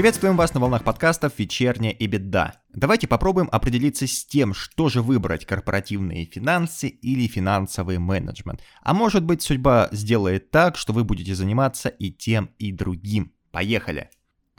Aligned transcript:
Приветствуем 0.00 0.36
вас 0.36 0.54
на 0.54 0.60
волнах 0.60 0.82
подкастов 0.82 1.38
«Вечерняя 1.38 1.92
и 1.92 2.06
беда». 2.06 2.54
Давайте 2.72 3.06
попробуем 3.06 3.48
определиться 3.52 4.06
с 4.06 4.24
тем, 4.24 4.54
что 4.54 4.88
же 4.88 5.02
выбрать, 5.02 5.44
корпоративные 5.44 6.24
финансы 6.24 6.88
или 6.88 7.26
финансовый 7.26 7.98
менеджмент. 7.98 8.62
А 8.82 8.94
может 8.94 9.24
быть 9.24 9.42
судьба 9.42 9.88
сделает 9.92 10.50
так, 10.50 10.78
что 10.78 10.92
вы 10.92 11.04
будете 11.04 11.34
заниматься 11.34 11.88
и 11.90 12.10
тем, 12.10 12.50
и 12.58 12.72
другим. 12.72 13.34
Поехали! 13.50 14.08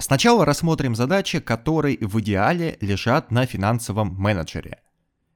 Сначала 0.01 0.45
рассмотрим 0.45 0.95
задачи, 0.95 1.39
которые 1.39 1.99
в 2.01 2.19
идеале 2.21 2.75
лежат 2.81 3.29
на 3.29 3.45
финансовом 3.45 4.15
менеджере. 4.15 4.79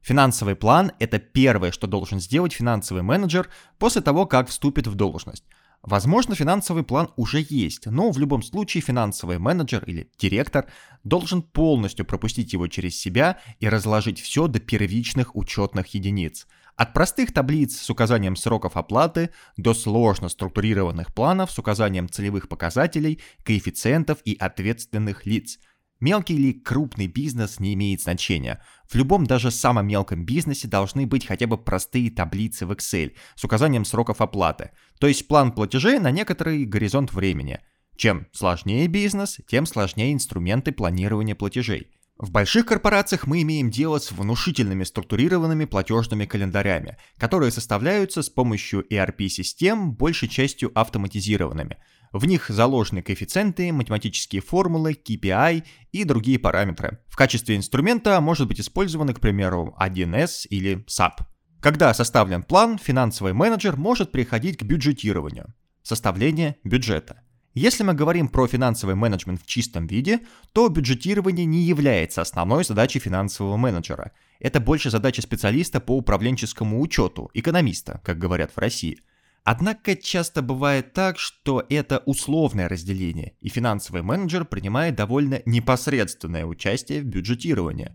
Финансовый 0.01 0.55
план– 0.55 0.91
это 0.99 1.19
первое, 1.19 1.71
что 1.71 1.85
должен 1.85 2.19
сделать 2.19 2.53
финансовый 2.53 3.03
менеджер 3.03 3.47
после 3.77 4.01
того, 4.01 4.25
как 4.25 4.49
вступит 4.49 4.87
в 4.87 4.95
должность. 4.95 5.43
Возможно, 5.83 6.33
финансовый 6.33 6.81
план 6.83 7.11
уже 7.15 7.45
есть, 7.47 7.85
но 7.85 8.09
в 8.09 8.17
любом 8.17 8.41
случае 8.41 8.81
финансовый 8.81 9.37
менеджер 9.37 9.83
или 9.83 10.09
директор 10.17 10.65
должен 11.03 11.43
полностью 11.43 12.03
пропустить 12.03 12.51
его 12.53 12.67
через 12.67 12.99
себя 12.99 13.39
и 13.59 13.69
разложить 13.69 14.19
все 14.19 14.47
до 14.47 14.59
первичных 14.59 15.35
учетных 15.35 15.93
единиц. 15.93 16.47
От 16.75 16.93
простых 16.93 17.33
таблиц 17.33 17.79
с 17.79 17.89
указанием 17.89 18.35
сроков 18.35 18.75
оплаты 18.75 19.29
до 19.55 19.73
сложно 19.73 20.27
структурированных 20.29 21.13
планов 21.13 21.51
с 21.51 21.59
указанием 21.59 22.09
целевых 22.09 22.49
показателей, 22.49 23.21
коэффициентов 23.43 24.19
и 24.25 24.35
ответственных 24.35 25.25
лиц– 25.25 25.59
Мелкий 26.01 26.35
или 26.35 26.51
крупный 26.51 27.07
бизнес 27.07 27.59
не 27.59 27.73
имеет 27.73 28.01
значения. 28.01 28.61
В 28.87 28.95
любом 28.95 29.25
даже 29.25 29.49
самом 29.49 29.87
мелком 29.87 30.25
бизнесе 30.25 30.67
должны 30.67 31.07
быть 31.07 31.25
хотя 31.25 31.47
бы 31.47 31.57
простые 31.57 32.11
таблицы 32.11 32.65
в 32.65 32.71
Excel 32.73 33.15
с 33.35 33.43
указанием 33.43 33.85
сроков 33.85 34.19
оплаты, 34.19 34.71
то 34.99 35.07
есть 35.07 35.27
план 35.27 35.53
платежей 35.53 35.99
на 35.99 36.11
некоторый 36.11 36.65
горизонт 36.65 37.13
времени. 37.13 37.61
Чем 37.95 38.27
сложнее 38.33 38.87
бизнес, 38.87 39.39
тем 39.47 39.65
сложнее 39.65 40.13
инструменты 40.13 40.73
планирования 40.73 41.33
платежей. 41.33 41.94
В 42.17 42.31
больших 42.31 42.65
корпорациях 42.65 43.27
мы 43.27 43.41
имеем 43.41 43.69
дело 43.69 43.99
с 43.99 44.11
внушительными 44.11 44.83
структурированными 44.83 45.65
платежными 45.65 46.25
календарями, 46.25 46.97
которые 47.17 47.51
составляются 47.51 48.21
с 48.21 48.29
помощью 48.29 48.85
ERP-систем, 48.89 49.93
большей 49.93 50.29
частью 50.29 50.71
автоматизированными– 50.73 51.77
в 52.15 52.25
них 52.27 52.47
заложены 52.47 53.01
коэффициенты, 53.01 53.73
математические 53.73 54.41
формулы, 54.41 54.93
KPI 54.93 55.65
и 55.91 56.03
другие 56.05 56.39
параметры. 56.39 56.99
В 57.07 57.17
качестве 57.17 57.57
инструмента 57.57 58.21
может 58.21 58.47
быть 58.47 58.61
использованы, 58.61 59.13
к 59.13 59.19
примеру, 59.19 59.75
1С 59.77 60.47
или 60.49 60.85
SAP. 60.85 61.25
Когда 61.59 61.93
составлен 61.93 62.43
план, 62.43 62.77
финансовый 62.77 63.33
менеджер 63.33 63.75
может 63.75 64.13
переходить 64.13 64.57
к 64.57 64.63
бюджетированию. 64.63 65.53
Составление 65.83 66.55
бюджета. 66.63 67.21
Если 67.55 67.83
мы 67.83 67.93
говорим 67.93 68.27
про 68.27 68.47
финансовый 68.47 68.93
менеджмент 68.93 69.41
в 69.41 69.47
чистом 69.47 69.87
виде, 69.87 70.19
то 70.53 70.69
бюджетирование 70.69 71.45
не 71.45 71.63
является 71.63 72.21
основной 72.21 72.63
задачей 72.63 72.99
финансового 72.99 73.57
менеджера. 73.57 74.11
Это 74.39 74.59
больше 74.59 74.91
задача 74.91 75.23
специалиста 75.23 75.79
по 75.79 75.97
управленческому 75.97 76.79
учету, 76.79 77.31
экономиста, 77.33 78.01
как 78.03 78.19
говорят 78.19 78.51
в 78.51 78.59
России– 78.59 78.99
Однако 79.45 79.95
часто 79.95 80.41
бывает 80.41 80.93
так, 80.93 81.19
что 81.19 81.63
это 81.69 82.01
условное 82.07 82.67
разделение, 82.67 83.35
и 83.41 83.49
финансовый 83.49 84.01
менеджер 84.01 84.43
принимает 84.43 84.95
довольно 84.95 85.43
непосредственное 85.45 86.45
участие 86.45 87.01
в 87.01 87.05
бюджетировании. 87.05 87.91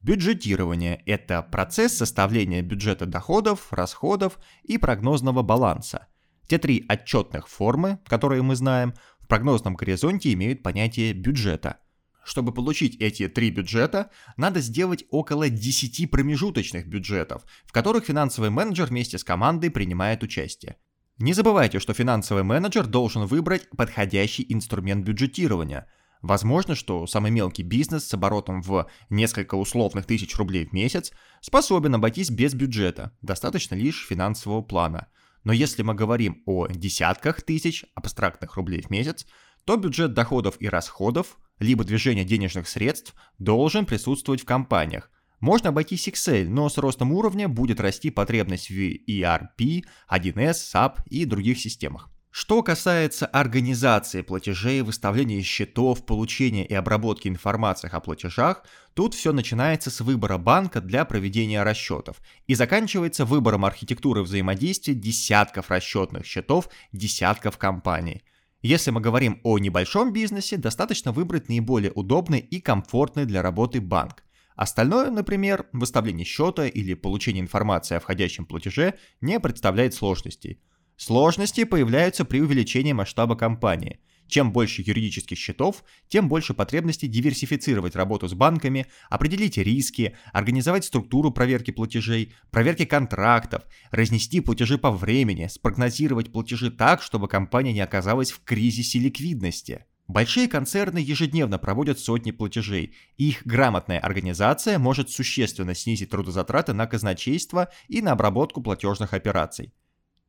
Бюджетирование– 0.00 1.02
это 1.06 1.42
процесс 1.42 1.98
составления 1.98 2.62
бюджета 2.62 3.04
доходов, 3.04 3.74
расходов 3.74 4.38
и 4.62 4.78
прогнозного 4.78 5.42
баланса. 5.42 6.06
Те 6.46 6.58
три 6.58 6.84
отчетных 6.88 7.48
формы, 7.48 7.98
которые 8.06 8.42
мы 8.42 8.56
знаем, 8.56 8.94
в 9.20 9.26
прогнозном 9.26 9.74
горизонте 9.74 10.32
имеют 10.32 10.62
понятие 10.62 11.12
бюджета. 11.12 11.78
Чтобы 12.24 12.52
получить 12.52 12.96
эти 12.96 13.28
три 13.28 13.50
бюджета, 13.50 14.10
надо 14.36 14.60
сделать 14.60 15.04
около 15.10 15.48
10 15.48 16.10
промежуточных 16.10 16.86
бюджетов, 16.86 17.44
в 17.64 17.72
которых 17.72 18.04
финансовый 18.04 18.50
менеджер 18.50 18.86
вместе 18.86 19.16
с 19.18 19.24
командой 19.24 19.70
принимает 19.70 20.22
участие. 20.22 20.76
Не 21.18 21.32
забывайте, 21.32 21.78
что 21.78 21.94
финансовый 21.94 22.42
менеджер 22.42 22.86
должен 22.86 23.26
выбрать 23.26 23.70
подходящий 23.70 24.44
инструмент 24.48 25.04
бюджетирования. 25.04 25.88
Возможно, 26.20 26.74
что 26.74 27.06
самый 27.06 27.30
мелкий 27.30 27.62
бизнес 27.62 28.04
с 28.06 28.14
оборотом 28.14 28.60
в 28.60 28.88
несколько 29.08 29.54
условных 29.54 30.04
тысяч 30.06 30.36
рублей 30.36 30.66
в 30.66 30.72
месяц 30.72 31.12
способен 31.40 31.94
обойтись 31.94 32.30
без 32.30 32.54
бюджета, 32.54 33.16
достаточно 33.22 33.76
лишь 33.76 34.06
финансового 34.06 34.62
плана. 34.62 35.06
Но 35.46 35.52
если 35.52 35.82
мы 35.82 35.94
говорим 35.94 36.42
о 36.44 36.66
десятках 36.66 37.40
тысяч 37.40 37.84
абстрактных 37.94 38.56
рублей 38.56 38.82
в 38.82 38.90
месяц, 38.90 39.28
то 39.64 39.76
бюджет 39.76 40.12
доходов 40.12 40.56
и 40.58 40.68
расходов, 40.68 41.38
либо 41.60 41.84
движение 41.84 42.24
денежных 42.24 42.66
средств 42.68 43.14
должен 43.38 43.86
присутствовать 43.86 44.40
в 44.40 44.44
компаниях, 44.44 45.08
можно 45.38 45.68
обойтись 45.68 46.08
Excel, 46.08 46.48
но 46.48 46.68
с 46.68 46.78
ростом 46.78 47.12
уровня 47.12 47.48
будет 47.48 47.78
расти 47.78 48.10
потребность 48.10 48.70
в 48.70 48.74
ERP, 48.74 49.84
1С, 50.10 50.74
SAP 50.74 51.02
и 51.10 51.24
других 51.24 51.60
системах. 51.60 52.10
Что 52.38 52.62
касается 52.62 53.24
организации 53.24 54.20
платежей, 54.20 54.82
выставления 54.82 55.40
счетов, 55.40 56.04
получения 56.04 56.66
и 56.66 56.74
обработки 56.74 57.28
информации 57.28 57.88
о 57.90 57.98
платежах, 57.98 58.62
тут 58.92 59.14
все 59.14 59.32
начинается 59.32 59.90
с 59.90 60.02
выбора 60.02 60.36
банка 60.36 60.82
для 60.82 61.06
проведения 61.06 61.62
расчетов 61.62 62.20
и 62.46 62.54
заканчивается 62.54 63.24
выбором 63.24 63.64
архитектуры 63.64 64.20
взаимодействия 64.22 64.92
десятков 64.92 65.70
расчетных 65.70 66.26
счетов, 66.26 66.68
десятков 66.92 67.56
компаний. 67.56 68.22
Если 68.60 68.90
мы 68.90 69.00
говорим 69.00 69.40
о 69.42 69.58
небольшом 69.58 70.12
бизнесе, 70.12 70.58
достаточно 70.58 71.12
выбрать 71.12 71.48
наиболее 71.48 71.92
удобный 71.92 72.40
и 72.40 72.60
комфортный 72.60 73.24
для 73.24 73.40
работы 73.40 73.80
банк. 73.80 74.24
Остальное, 74.56 75.10
например, 75.10 75.68
выставление 75.72 76.26
счета 76.26 76.66
или 76.66 76.92
получение 76.92 77.40
информации 77.40 77.94
о 77.94 78.00
входящем 78.00 78.44
платеже, 78.44 78.98
не 79.22 79.40
представляет 79.40 79.94
сложностей. 79.94 80.60
Сложности 80.96 81.64
появляются 81.64 82.24
при 82.24 82.40
увеличении 82.40 82.92
масштаба 82.92 83.36
компании. 83.36 84.00
Чем 84.28 84.52
больше 84.52 84.82
юридических 84.82 85.38
счетов, 85.38 85.84
тем 86.08 86.28
больше 86.28 86.52
потребности 86.52 87.06
диверсифицировать 87.06 87.94
работу 87.94 88.26
с 88.26 88.34
банками, 88.34 88.86
определить 89.08 89.56
риски, 89.56 90.16
организовать 90.32 90.84
структуру 90.84 91.30
проверки 91.30 91.70
платежей, 91.70 92.34
проверки 92.50 92.84
контрактов, 92.84 93.62
разнести 93.90 94.40
платежи 94.40 94.78
по 94.78 94.90
времени, 94.90 95.46
спрогнозировать 95.46 96.32
платежи 96.32 96.70
так, 96.70 97.02
чтобы 97.02 97.28
компания 97.28 97.72
не 97.72 97.80
оказалась 97.80 98.32
в 98.32 98.42
кризисе 98.42 98.98
ликвидности. 98.98 99.84
Большие 100.08 100.48
концерны 100.48 100.98
ежедневно 100.98 101.58
проводят 101.58 101.98
сотни 101.98 102.30
платежей, 102.30 102.94
и 103.16 103.28
их 103.28 103.44
грамотная 103.44 103.98
организация 103.98 104.78
может 104.78 105.10
существенно 105.10 105.74
снизить 105.74 106.10
трудозатраты 106.10 106.72
на 106.72 106.86
казначейство 106.86 107.70
и 107.88 108.00
на 108.02 108.12
обработку 108.12 108.62
платежных 108.62 109.14
операций. 109.14 109.72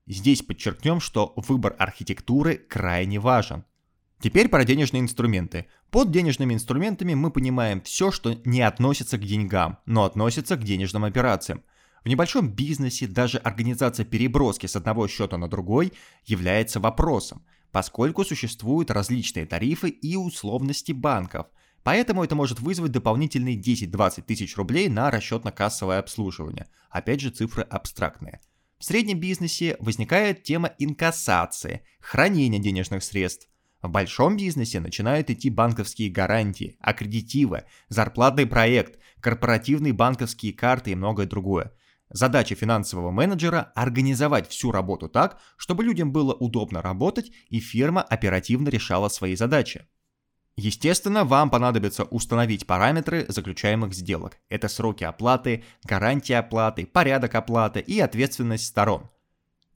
Здесь 0.07 0.41
подчеркнем, 0.41 0.99
что 0.99 1.33
выбор 1.35 1.75
архитектуры 1.77 2.55
крайне 2.55 3.19
важен. 3.19 3.65
Теперь 4.19 4.49
про 4.49 4.63
денежные 4.63 5.01
инструменты. 5.01 5.67
Под 5.91 6.11
денежными 6.11 6.53
инструментами 6.53 7.13
мы 7.13 7.29
понимаем 7.29 7.81
все, 7.81 8.11
что 8.11 8.33
не 8.45 8.61
относится 8.61 9.17
к 9.17 9.25
деньгам, 9.25 9.77
но 9.85 10.05
относится 10.05 10.55
к 10.55 10.63
денежным 10.63 11.03
операциям. 11.03 11.63
В 12.03 12.09
небольшом 12.09 12.49
бизнесе 12.49 13.05
даже 13.05 13.37
организация 13.37 14.05
переброски 14.05 14.65
с 14.65 14.75
одного 14.75 15.07
счета 15.07 15.37
на 15.37 15.47
другой 15.47 15.93
является 16.25 16.79
вопросом– 16.79 17.45
поскольку 17.71 18.23
существуют 18.23 18.91
различные 18.91 19.45
тарифы 19.45 19.89
и 19.89 20.15
условности 20.15 20.91
банков, 20.91 21.47
поэтому 21.83 22.23
это 22.23 22.35
может 22.35 22.59
вызвать 22.59 22.91
дополнительные 22.91 23.55
10-20 23.55 24.23
тысяч 24.23 24.57
рублей 24.57 24.89
на 24.89 25.11
расчетно-кассовое 25.11 25.99
обслуживание. 25.99 26.67
Опять 26.89 27.21
же, 27.21 27.29
цифры 27.29 27.63
абстрактные. 27.63 28.41
В 28.79 28.85
среднем 28.85 29.19
бизнесе 29.19 29.75
возникает 29.79 30.43
тема 30.43 30.71
инкассации, 30.77 31.81
хранения 31.99 32.59
денежных 32.59 33.03
средств. 33.03 33.49
В 33.81 33.89
большом 33.89 34.37
бизнесе 34.37 34.79
начинают 34.79 35.31
идти 35.31 35.49
банковские 35.49 36.11
гарантии, 36.11 36.77
аккредитивы, 36.79 37.63
зарплатный 37.89 38.45
проект, 38.45 38.99
корпоративные 39.19 39.93
банковские 39.93 40.53
карты 40.53 40.91
и 40.91 40.95
многое 40.95 41.25
другое. 41.25 41.73
Задача 42.09 42.53
финансового 42.53 43.09
менеджера– 43.09 43.71
организовать 43.75 44.47
всю 44.47 44.71
работу 44.71 45.09
так, 45.09 45.39
чтобы 45.57 45.83
людям 45.83 46.11
было 46.11 46.33
удобно 46.33 46.81
работать 46.81 47.31
и 47.49 47.59
фирма 47.59 48.03
оперативно 48.03 48.69
решала 48.69 49.09
свои 49.09 49.35
задачи. 49.35 49.87
Естественно, 50.57 51.23
вам 51.23 51.51
понадобится 51.51 52.03
установить 52.05 52.65
параметры 52.65 53.27
заключаемых 53.29 53.93
сделок. 53.93 54.39
Это 54.49 54.67
сроки 54.67 55.03
оплаты, 55.03 55.63
гарантия 55.83 56.39
оплаты, 56.39 56.87
порядок 56.87 57.35
оплаты 57.35 57.79
и 57.79 57.99
ответственность 57.99 58.65
сторон. 58.65 59.07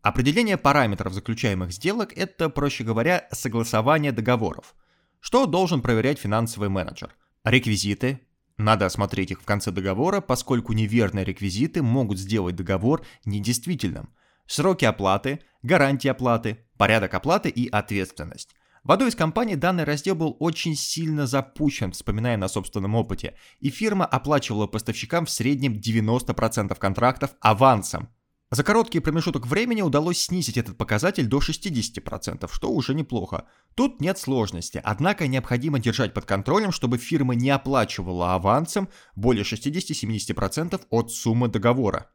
Определение 0.01 0.57
параметров 0.57 1.13
заключаемых 1.13 1.71
сделок– 1.71 2.13
это, 2.15 2.49
проще 2.49 2.83
говоря, 2.83 3.27
согласование 3.31 4.11
договоров. 4.11 4.73
Что 5.19 5.45
должен 5.45 5.83
проверять 5.83 6.17
финансовый 6.17 6.69
менеджер? 6.69 7.13
Реквизиты. 7.43 8.19
Надо 8.57 8.87
осмотреть 8.87 9.29
их 9.29 9.41
в 9.41 9.45
конце 9.45 9.69
договора, 9.69 10.19
поскольку 10.19 10.73
неверные 10.73 11.23
реквизиты 11.23 11.83
могут 11.83 12.17
сделать 12.17 12.55
договор 12.55 13.05
недействительным. 13.23 14.09
Сроки 14.47 14.85
оплаты, 14.85 15.41
гарантии 15.61 16.07
оплаты, 16.07 16.65
порядок 16.77 17.13
оплаты 17.13 17.49
и 17.49 17.69
ответственность. 17.69 18.55
В 18.83 18.91
одной 18.91 19.09
из 19.09 19.15
компаний 19.15 19.55
данный 19.55 19.83
раздел 19.83 20.15
был 20.15 20.35
очень 20.39 20.75
сильно 20.75 21.27
запущен, 21.27 21.91
вспоминая 21.91 22.35
на 22.35 22.47
собственном 22.47 22.95
опыте, 22.95 23.35
и 23.59 23.69
фирма 23.69 24.05
оплачивала 24.07 24.65
поставщикам 24.65 25.27
в 25.27 25.29
среднем 25.29 25.73
90% 25.73 26.75
контрактов 26.79 27.35
авансом. 27.41 28.09
За 28.49 28.63
короткий 28.63 28.99
промежуток 28.99 29.45
времени 29.45 29.83
удалось 29.83 30.19
снизить 30.19 30.57
этот 30.57 30.79
показатель 30.79 31.27
до 31.27 31.37
60%, 31.37 32.49
что 32.51 32.71
уже 32.71 32.95
неплохо. 32.95 33.45
Тут 33.75 34.01
нет 34.01 34.17
сложности, 34.17 34.81
однако 34.83 35.27
необходимо 35.27 35.77
держать 35.77 36.15
под 36.15 36.25
контролем, 36.25 36.71
чтобы 36.71 36.97
фирма 36.97 37.35
не 37.35 37.51
оплачивала 37.51 38.33
авансом 38.33 38.89
более 39.15 39.43
60-70% 39.43 40.81
от 40.89 41.11
суммы 41.11 41.49
договора. 41.49 42.09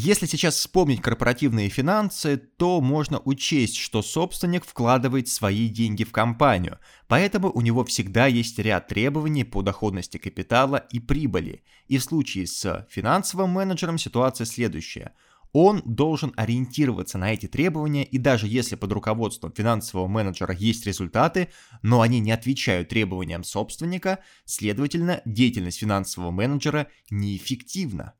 Если 0.00 0.26
сейчас 0.26 0.54
вспомнить 0.54 1.02
корпоративные 1.02 1.68
финансы, 1.70 2.36
то 2.36 2.80
можно 2.80 3.18
учесть, 3.18 3.74
что 3.74 4.00
собственник 4.00 4.64
вкладывает 4.64 5.26
свои 5.26 5.68
деньги 5.68 6.04
в 6.04 6.12
компанию, 6.12 6.78
поэтому 7.08 7.50
у 7.50 7.60
него 7.62 7.84
всегда 7.84 8.28
есть 8.28 8.60
ряд 8.60 8.86
требований 8.86 9.42
по 9.42 9.60
доходности 9.60 10.16
капитала 10.16 10.76
и 10.92 11.00
прибыли. 11.00 11.64
И 11.88 11.98
в 11.98 12.04
случае 12.04 12.46
с 12.46 12.86
финансовым 12.88 13.50
менеджером 13.50 13.98
ситуация 13.98 14.44
следующая. 14.44 15.14
Он 15.52 15.82
должен 15.84 16.32
ориентироваться 16.36 17.18
на 17.18 17.32
эти 17.32 17.48
требования, 17.48 18.04
и 18.04 18.18
даже 18.18 18.46
если 18.46 18.76
под 18.76 18.92
руководством 18.92 19.52
финансового 19.52 20.06
менеджера 20.06 20.54
есть 20.54 20.86
результаты, 20.86 21.48
но 21.82 22.02
они 22.02 22.20
не 22.20 22.30
отвечают 22.30 22.88
требованиям 22.88 23.42
собственника, 23.42 24.20
следовательно, 24.44 25.22
деятельность 25.24 25.80
финансового 25.80 26.30
менеджера 26.30 26.86
неэффективна. 27.10 28.14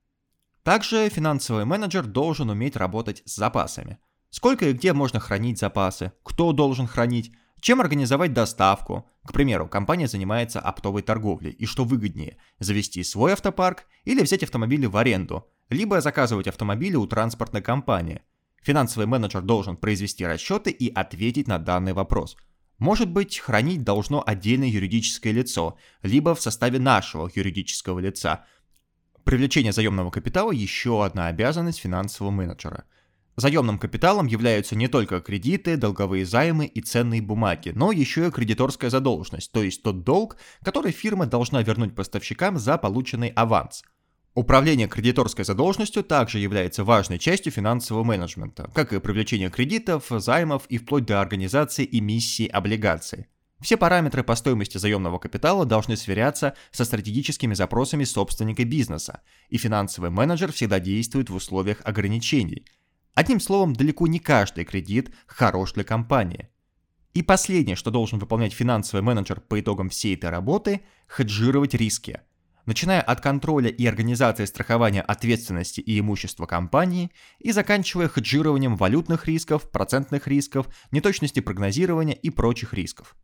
Также 0.68 1.08
финансовый 1.08 1.64
менеджер 1.64 2.04
должен 2.04 2.50
уметь 2.50 2.76
работать 2.76 3.22
с 3.24 3.36
запасами. 3.36 3.96
Сколько 4.28 4.68
и 4.68 4.74
где 4.74 4.92
можно 4.92 5.18
хранить 5.18 5.58
запасы, 5.58 6.12
кто 6.22 6.52
должен 6.52 6.86
хранить, 6.86 7.32
чем 7.58 7.80
организовать 7.80 8.34
доставку. 8.34 9.08
К 9.24 9.32
примеру, 9.32 9.66
компания 9.66 10.06
занимается 10.06 10.60
оптовой 10.60 11.00
торговлей, 11.00 11.52
и 11.52 11.64
что 11.64 11.84
выгоднее, 11.84 12.36
завести 12.58 13.02
свой 13.02 13.32
автопарк 13.32 13.86
или 14.04 14.20
взять 14.20 14.42
автомобили 14.42 14.84
в 14.84 14.98
аренду, 14.98 15.48
либо 15.70 16.02
заказывать 16.02 16.48
автомобили 16.48 16.96
у 16.96 17.06
транспортной 17.06 17.62
компании. 17.62 18.20
Финансовый 18.60 19.06
менеджер 19.06 19.40
должен 19.40 19.74
произвести 19.74 20.26
расчеты 20.26 20.70
и 20.70 20.92
ответить 20.92 21.48
на 21.48 21.58
данный 21.58 21.94
вопрос. 21.94 22.36
Может 22.76 23.08
быть, 23.10 23.38
хранить 23.38 23.84
должно 23.84 24.22
отдельное 24.24 24.68
юридическое 24.68 25.32
лицо, 25.32 25.78
либо 26.02 26.34
в 26.34 26.42
составе 26.42 26.78
нашего 26.78 27.30
юридического 27.34 28.00
лица– 28.00 28.44
Привлечение 29.28 29.72
заемного 29.72 30.10
капитала– 30.10 30.52
еще 30.52 31.04
одна 31.04 31.26
обязанность 31.26 31.80
финансового 31.80 32.32
менеджера. 32.32 32.84
Заемным 33.36 33.78
капиталом 33.78 34.26
являются 34.26 34.75
не 34.75 34.88
только 34.88 35.20
кредиты, 35.20 35.76
долговые 35.76 36.25
займы 36.25 36.64
и 36.64 36.80
ценные 36.80 37.20
бумаги, 37.20 37.72
но 37.75 37.92
еще 37.92 38.28
и 38.28 38.30
кредиторская 38.30 38.88
задолженность, 38.88 39.52
то 39.52 39.62
есть 39.62 39.82
тот 39.82 40.02
долг, 40.02 40.38
который 40.64 40.92
фирма 40.92 41.26
должна 41.26 41.62
вернуть 41.62 41.94
поставщикам 41.94 42.58
за 42.58 42.78
полученный 42.78 43.28
аванс. 43.28 43.82
Управление 44.32 44.88
кредиторской 44.88 45.44
задолженностью 45.44 46.04
также 46.04 46.38
является 46.38 46.82
важной 46.82 47.19
частью 47.19 47.52
финансового 47.52 48.04
менеджмента, 48.04 48.70
как 48.75 48.94
и 48.94 48.98
привлечение 48.98 49.50
кредитов, 49.50 50.06
займов 50.08 50.64
и 50.70 50.78
вплоть 50.78 51.04
до 51.04 51.20
организации 51.20 51.86
эмиссии 51.92 52.46
облигаций. 52.46 53.26
Все 53.60 53.76
параметры 53.76 54.22
по 54.22 54.37
стоимости 54.37 54.78
заемного 54.78 55.19
капитала 55.19 55.64
должны 55.64 55.96
сверяться 55.96 56.55
со 56.70 56.84
стратегическими 56.84 57.55
запросами 57.55 58.05
собственника 58.05 58.64
бизнеса, 58.64 59.22
и 59.49 59.58
финансовый 59.58 60.10
менеджер 60.10 60.52
всегда 60.52 60.78
действует 60.78 61.28
в 61.28 61.34
условиях 61.34 61.81
ограничений. 61.84 62.64
Одним 63.14 63.40
словом, 63.40 63.75
далеко 63.75 64.06
не 64.06 64.20
каждый 64.20 64.64
кредит 64.64 65.12
хорош 65.26 65.72
для 65.72 65.82
компании. 65.82 66.49
И 67.14 67.22
последнее, 67.22 67.75
что 67.75 67.90
должен 67.90 68.20
выполнять 68.20 68.52
финансовый 68.52 69.00
менеджер 69.00 69.40
по 69.40 69.58
итогам 69.58 69.88
всей 69.88 70.14
этой 70.14 70.31
работы– 70.31 70.82
хеджировать 71.08 71.75
риски. 71.75 72.20
Начиная 72.64 73.00
от 73.00 73.20
контроля 73.20 73.70
и 73.70 73.87
организации 73.87 74.44
страхования 74.44 75.02
ответственности 75.02 75.81
и 75.81 75.99
имущества 75.99 76.46
компании 76.46 77.11
и 77.40 77.50
заканчивая 77.50 78.08
хеджированием 78.08 78.76
валютных 78.76 79.26
рисков, 79.26 79.69
процентных 79.70 80.28
рисков, 80.28 80.69
неточности 80.93 81.40
прогнозирования 81.40 82.14
и 82.14 82.31
прочих 82.31 82.72
рисков. 82.72 83.16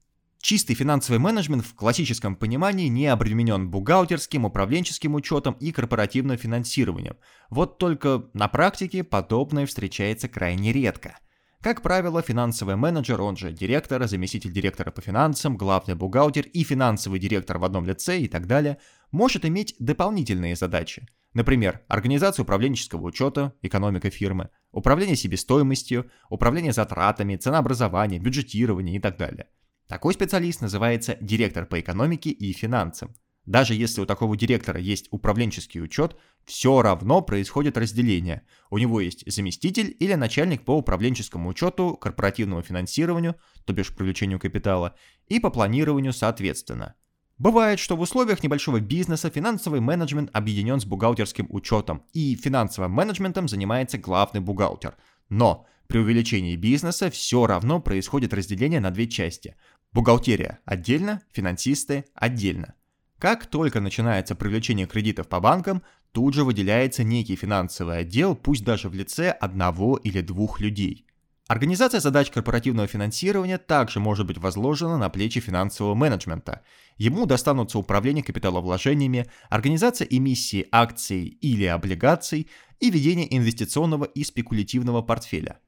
Чистый 0.45 0.75
финансовый 0.75 1.17
менеджмент 1.17 1.65
в 1.65 1.75
классическом 1.75 2.37
понимании 2.37 2.89
не 2.89 3.07
обременен 3.07 3.71
бухгалтерским, 3.71 4.45
управленческим 4.45 5.15
учетом 5.15 5.55
и 5.55 5.73
корпоративным 5.73 6.37
финансированием. 6.37 7.17
Вот 7.49 7.79
только 7.79 8.27
на 8.35 8.49
практике 8.49 9.05
подобное 9.05 9.65
встречается 9.65 10.29
крайне 10.29 10.71
редко. 10.71 11.17
Как 11.63 11.81
правило, 11.81 12.21
финансовый 12.21 12.77
менеджер, 12.77 13.23
он 13.23 13.39
же 13.39 13.53
директор, 13.53 14.07
заместитель 14.07 14.53
директора 14.53 14.91
по 14.91 15.01
финансам, 15.01 15.57
главный 15.57 15.95
бухгалтер 15.95 16.47
и 16.47 16.63
финансовый 16.63 17.19
директор 17.19 17.57
в 17.57 17.65
одном 17.65 17.87
лице 17.87 18.21
и 18.21 18.29
так 18.29 18.47
далее, 18.47 18.77
может 19.13 19.47
иметь 19.47 19.75
дополнительные 19.79 20.57
задачи. 20.57 21.09
Например, 21.33 21.81
организация 21.89 22.43
управленческого 22.43 23.07
учета, 23.07 23.55
экономика 23.63 24.11
фирмы, 24.11 24.51
управление 24.73 25.17
себестоимостью, 25.17 26.11
управление 26.29 26.75
затратами, 26.75 27.37
ценообразование, 27.37 28.21
бюджетирование 28.21 28.97
и 28.97 29.01
так 29.01 29.17
далее. 29.17 29.49
Такой 29.89 30.15
специалист 30.15 30.61
называется 30.61 31.19
директор 31.21 31.67
по 31.67 31.79
экономике 31.79 32.31
и 32.31 32.53
финансам. 32.53 33.15
Даже 33.45 33.75
если 33.75 34.01
у 34.01 34.07
такого 34.07 34.37
директора 34.37 34.81
есть 34.81 35.09
управленческий 35.11 35.83
учет, 35.83 36.17
все 36.47 36.81
равно 36.81 37.21
происходит 37.21 37.77
разделение. 37.77 38.43
У 38.71 38.79
него 38.79 39.01
есть 39.01 39.31
заместитель 39.31 39.95
или 40.01 40.15
начальник 40.15 40.65
по 40.65 40.79
управленческому 40.79 41.51
учету, 41.51 41.99
корпоративному 42.01 42.63
финансированию, 42.63 43.37
то 43.67 43.75
бишь 43.75 43.95
привлечению 43.95 44.41
капитала, 44.41 44.95
и 45.29 45.41
по 45.41 45.51
планированию 45.51 46.15
соответственно. 46.15 46.95
Бывает, 47.37 47.81
что 47.81 47.97
в 47.97 48.01
условиях 48.01 48.43
небольшого 48.43 48.81
бизнеса 48.81 49.29
финансовый 49.29 49.81
менеджмент 49.81 50.31
объединен 50.33 50.81
с 50.81 50.87
бухгалтерским 50.87 51.47
учетом, 51.51 52.05
и 52.15 52.37
финансовым 52.37 52.93
менеджментом 52.93 53.49
занимается 53.49 53.99
главный 53.99 54.41
бухгалтер. 54.41 54.95
Но 55.29 55.67
при 55.87 55.99
увеличении 55.99 56.57
бизнеса 56.57 57.11
все 57.11 57.47
равно 57.47 57.81
происходит 57.81 58.33
разделение 58.33 58.81
на 58.81 58.91
две 58.91 59.07
части. 59.07 59.57
Бухгалтерия 59.95 60.59
отдельно, 60.65 61.23
финансисты 61.33 62.05
отдельно. 62.15 62.75
Как 63.21 63.47
только 63.47 63.81
начинается 63.81 64.35
привлечение 64.35 64.87
кредитов 64.87 65.29
по 65.29 65.39
банкам, 65.39 65.83
тут 66.11 66.35
же 66.35 66.43
выделяется 66.43 67.05
некий 67.05 67.37
финансовый 67.37 67.99
отдел, 67.99 68.35
пусть 68.35 68.65
даже 68.65 68.89
в 68.89 68.95
лице 68.95 69.31
одного 69.31 69.97
или 69.97 70.21
двух 70.21 70.61
людей. 70.61 71.07
Организация 71.47 72.01
задач 72.01 72.31
корпоративного 72.31 72.89
финансирования 72.89 73.59
также 73.59 74.01
может 74.01 74.27
быть 74.27 74.39
возложена 74.39 74.99
на 74.99 75.11
плечи 75.11 75.41
финансового 75.41 75.95
менеджмента. 75.95 76.63
Ему 76.97 77.27
достанутся 77.27 77.79
управление 77.79 78.25
капиталовложениями, 78.25 79.27
организация 79.49 80.09
эмиссии 80.11 80.67
акций 80.73 81.25
или 81.27 81.67
облигаций 81.67 82.49
и 82.81 82.91
ведение 82.91 83.33
инвестиционного 83.37 84.05
и 84.05 84.25
спекулятивного 84.25 85.03
портфеля. 85.03 85.61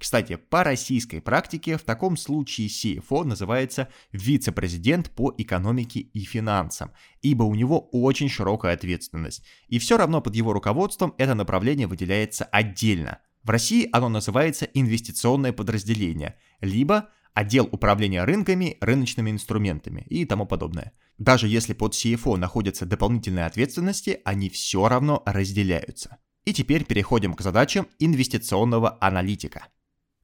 Кстати, 0.00 0.36
по 0.36 0.64
российской 0.64 1.20
практике 1.20 1.76
в 1.76 1.82
таком 1.82 2.16
случае 2.16 2.68
CFO 2.68 3.22
называется 3.22 3.88
вице-президент 4.12 5.10
по 5.10 5.34
экономике 5.36 6.00
и 6.00 6.20
финансам, 6.20 6.92
ибо 7.20 7.42
у 7.42 7.54
него 7.54 7.90
очень 7.92 8.30
широкая 8.30 8.72
ответственность, 8.72 9.44
и 9.68 9.78
все 9.78 9.98
равно 9.98 10.22
под 10.22 10.34
его 10.34 10.54
руководством 10.54 11.14
это 11.18 11.34
направление 11.34 11.86
выделяется 11.86 12.46
отдельно. 12.46 13.18
В 13.42 13.50
России 13.50 13.90
оно 13.92 14.08
называется 14.08 14.64
инвестиционное 14.64 15.52
подразделение, 15.52 16.36
либо 16.62 17.10
отдел 17.34 17.68
управления 17.70 18.24
рынками, 18.24 18.78
рыночными 18.80 19.30
инструментами 19.30 20.06
и 20.08 20.24
тому 20.24 20.46
подобное. 20.46 20.92
Даже 21.18 21.46
если 21.46 21.74
под 21.74 21.92
CFO 21.92 22.38
находятся 22.38 22.86
дополнительные 22.86 23.44
ответственности, 23.44 24.22
они 24.24 24.48
все 24.48 24.88
равно 24.88 25.22
разделяются. 25.26 26.16
И 26.46 26.54
теперь 26.54 26.86
переходим 26.86 27.34
к 27.34 27.42
задачам 27.42 27.86
инвестиционного 27.98 28.96
аналитика. 29.02 29.66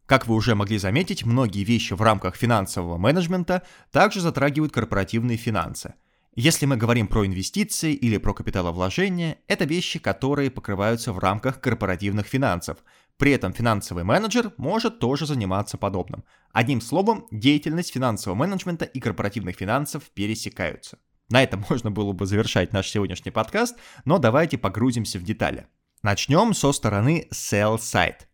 Как 0.06 0.28
вы 0.28 0.36
уже 0.36 0.54
могли 0.54 0.78
заметить, 0.78 1.26
многие 1.26 1.64
вещи 1.64 1.92
в 1.92 2.00
рамках 2.00 2.36
финансового 2.36 2.96
менеджмента 2.96 3.64
также 3.90 4.20
затрагивают 4.20 4.72
корпоративные 4.72 5.36
финансы. 5.36 5.94
Если 6.36 6.66
мы 6.66 6.76
говорим 6.76 7.08
про 7.08 7.26
инвестиции 7.26 7.92
или 7.92 8.18
про 8.18 8.32
капиталовложения, 8.32 9.38
это 9.48 9.64
вещи, 9.64 9.98
которые 9.98 10.50
покрываются 10.50 11.12
в 11.12 11.18
рамках 11.18 11.60
корпоративных 11.60 12.26
финансов. 12.26 12.78
При 13.16 13.32
этом 13.32 13.52
финансовый 13.52 14.04
менеджер 14.04 14.52
может 14.58 15.00
тоже 15.00 15.26
заниматься 15.26 15.76
подобным. 15.76 16.24
Одним 16.52 16.80
словом, 16.80 17.26
деятельность 17.32 17.92
финансового 17.92 18.38
менеджмента 18.38 18.84
и 18.84 19.00
корпоративных 19.00 19.56
финансов 19.56 20.04
пересекаются. 20.14 20.98
На 21.30 21.42
этом 21.42 21.64
можно 21.70 21.90
было 21.90 22.12
бы 22.12 22.26
завершать 22.26 22.72
наш 22.72 22.88
сегодняшний 22.90 23.32
подкаст, 23.32 23.76
но 24.04 24.18
давайте 24.18 24.56
погрузимся 24.56 25.18
в 25.18 25.24
детали. 25.24 25.66
Начнем 26.02 26.54
со 26.54 26.70
стороны 26.72 27.26
sell 27.32 27.78
side. 27.78 28.26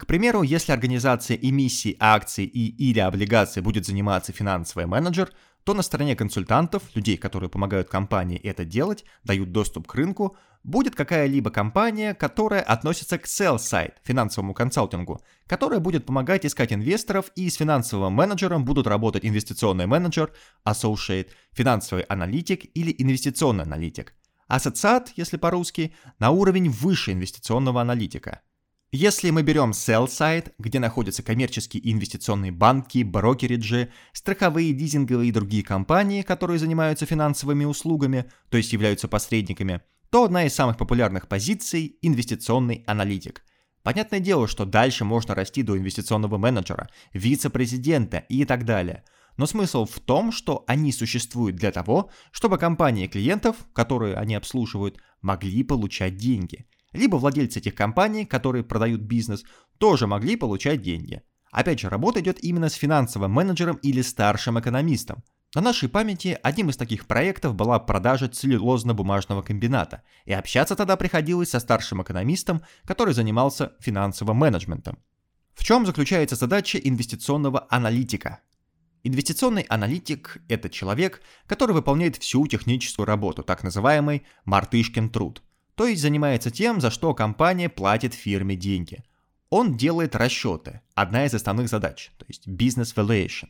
К 0.00 0.06
примеру, 0.06 0.40
если 0.40 0.72
организация 0.72 1.36
эмиссии 1.36 1.94
акций 2.00 2.46
и 2.46 2.68
или 2.88 3.00
облигаций 3.00 3.60
будет 3.60 3.84
заниматься 3.84 4.32
финансовый 4.32 4.86
менеджер, 4.86 5.30
то 5.62 5.74
на 5.74 5.82
стороне 5.82 6.16
консультантов, 6.16 6.84
людей, 6.94 7.18
которые 7.18 7.50
помогают 7.50 7.90
компании 7.90 8.38
это 8.38 8.64
делать, 8.64 9.04
дают 9.24 9.52
доступ 9.52 9.86
к 9.86 9.94
рынку, 9.94 10.38
будет 10.64 10.94
какая-либо 10.94 11.50
компания, 11.50 12.14
которая 12.14 12.62
относится 12.62 13.18
к 13.18 13.26
sell-side, 13.26 13.92
финансовому 14.02 14.54
консалтингу, 14.54 15.20
которая 15.46 15.80
будет 15.80 16.06
помогать 16.06 16.46
искать 16.46 16.72
инвесторов, 16.72 17.30
и 17.36 17.50
с 17.50 17.56
финансовым 17.56 18.14
менеджером 18.14 18.64
будут 18.64 18.86
работать 18.86 19.26
инвестиционный 19.26 19.86
менеджер, 19.86 20.32
associate, 20.66 21.28
финансовый 21.52 22.04
аналитик 22.04 22.64
или 22.74 22.94
инвестиционный 22.96 23.64
аналитик. 23.64 24.14
Ассоциат, 24.48 25.12
если 25.16 25.36
по-русски, 25.36 25.94
на 26.18 26.30
уровень 26.30 26.70
выше 26.70 27.12
инвестиционного 27.12 27.82
аналитика– 27.82 28.40
если 28.92 29.30
мы 29.30 29.42
берем 29.42 29.70
sell 29.70 30.06
side, 30.06 30.52
где 30.58 30.80
находятся 30.80 31.22
коммерческие 31.22 31.80
и 31.80 31.92
инвестиционные 31.92 32.50
банки, 32.50 33.04
брокериджи, 33.04 33.92
страховые, 34.12 34.72
лизинговые 34.72 35.28
и 35.28 35.32
другие 35.32 35.62
компании, 35.62 36.22
которые 36.22 36.58
занимаются 36.58 37.06
финансовыми 37.06 37.64
услугами, 37.64 38.24
то 38.48 38.56
есть 38.56 38.72
являются 38.72 39.06
посредниками, 39.06 39.82
то 40.10 40.24
одна 40.24 40.44
из 40.44 40.54
самых 40.54 40.76
популярных 40.76 41.28
позиций– 41.28 41.98
инвестиционный 42.02 42.82
аналитик. 42.84 43.44
Понятное 43.84 44.18
дело, 44.18 44.48
что 44.48 44.64
дальше 44.64 45.04
можно 45.04 45.36
расти 45.36 45.62
до 45.62 45.78
инвестиционного 45.78 46.36
менеджера, 46.36 46.90
вице-президента 47.12 48.18
и 48.28 48.44
так 48.44 48.64
далее. 48.64 49.04
Но 49.36 49.46
смысл 49.46 49.84
в 49.84 50.00
том, 50.00 50.32
что 50.32 50.64
они 50.66 50.90
существуют 50.90 51.54
для 51.54 51.70
того, 51.70 52.10
чтобы 52.32 52.58
компании 52.58 53.06
клиентов, 53.06 53.56
которые 53.72 54.16
они 54.16 54.34
обслуживают, 54.34 54.98
могли 55.22 55.62
получать 55.62 56.16
деньги– 56.16 56.66
либо 56.92 57.16
владельцы 57.16 57.58
этих 57.58 57.74
компаний, 57.74 58.24
которые 58.24 58.64
продают 58.64 59.00
бизнес, 59.02 59.44
тоже 59.78 60.06
могли 60.06 60.36
получать 60.36 60.82
деньги. 60.82 61.22
Опять 61.50 61.80
же, 61.80 61.88
работа 61.88 62.20
идет 62.20 62.42
именно 62.42 62.68
с 62.68 62.74
финансовым 62.74 63.32
менеджером 63.32 63.76
или 63.76 64.02
старшим 64.02 64.58
экономистом. 64.60 65.22
На 65.52 65.60
нашей 65.60 65.88
памяти 65.88 66.38
одним 66.44 66.70
из 66.70 66.76
таких 66.76 67.08
проектов 67.08 67.56
была 67.56 67.80
продажа 67.80 68.26
целлюлозно-бумажного 68.26 69.42
комбината, 69.42 70.04
и 70.24 70.32
общаться 70.32 70.76
тогда 70.76 70.96
приходилось 70.96 71.50
со 71.50 71.58
старшим 71.58 72.02
экономистом, 72.02 72.62
который 72.84 73.14
занимался 73.14 73.72
финансовым 73.80 74.36
менеджментом. 74.36 74.98
В 75.54 75.64
чем 75.64 75.86
заключается 75.86 76.36
задача 76.36 76.78
инвестиционного 76.78 77.66
аналитика? 77.68 78.38
Инвестиционный 79.02 79.62
аналитик– 79.62 80.38
это 80.48 80.70
человек, 80.70 81.20
который 81.46 81.72
выполняет 81.72 82.16
всю 82.16 82.46
техническую 82.46 83.06
работу, 83.06 83.42
так 83.42 83.64
называемый 83.64 84.24
«мартышкин 84.44 85.10
труд», 85.10 85.42
то 85.80 85.86
есть 85.86 86.02
занимается 86.02 86.50
тем, 86.50 86.78
за 86.78 86.90
что 86.90 87.14
компания 87.14 87.70
платит 87.70 88.12
фирме 88.12 88.54
деньги. 88.54 89.02
Он 89.48 89.78
делает 89.78 90.14
расчеты, 90.14 90.82
одна 90.94 91.24
из 91.24 91.32
основных 91.32 91.70
задач, 91.70 92.10
то 92.18 92.26
есть 92.28 92.46
business 92.46 92.94
valuation. 92.94 93.48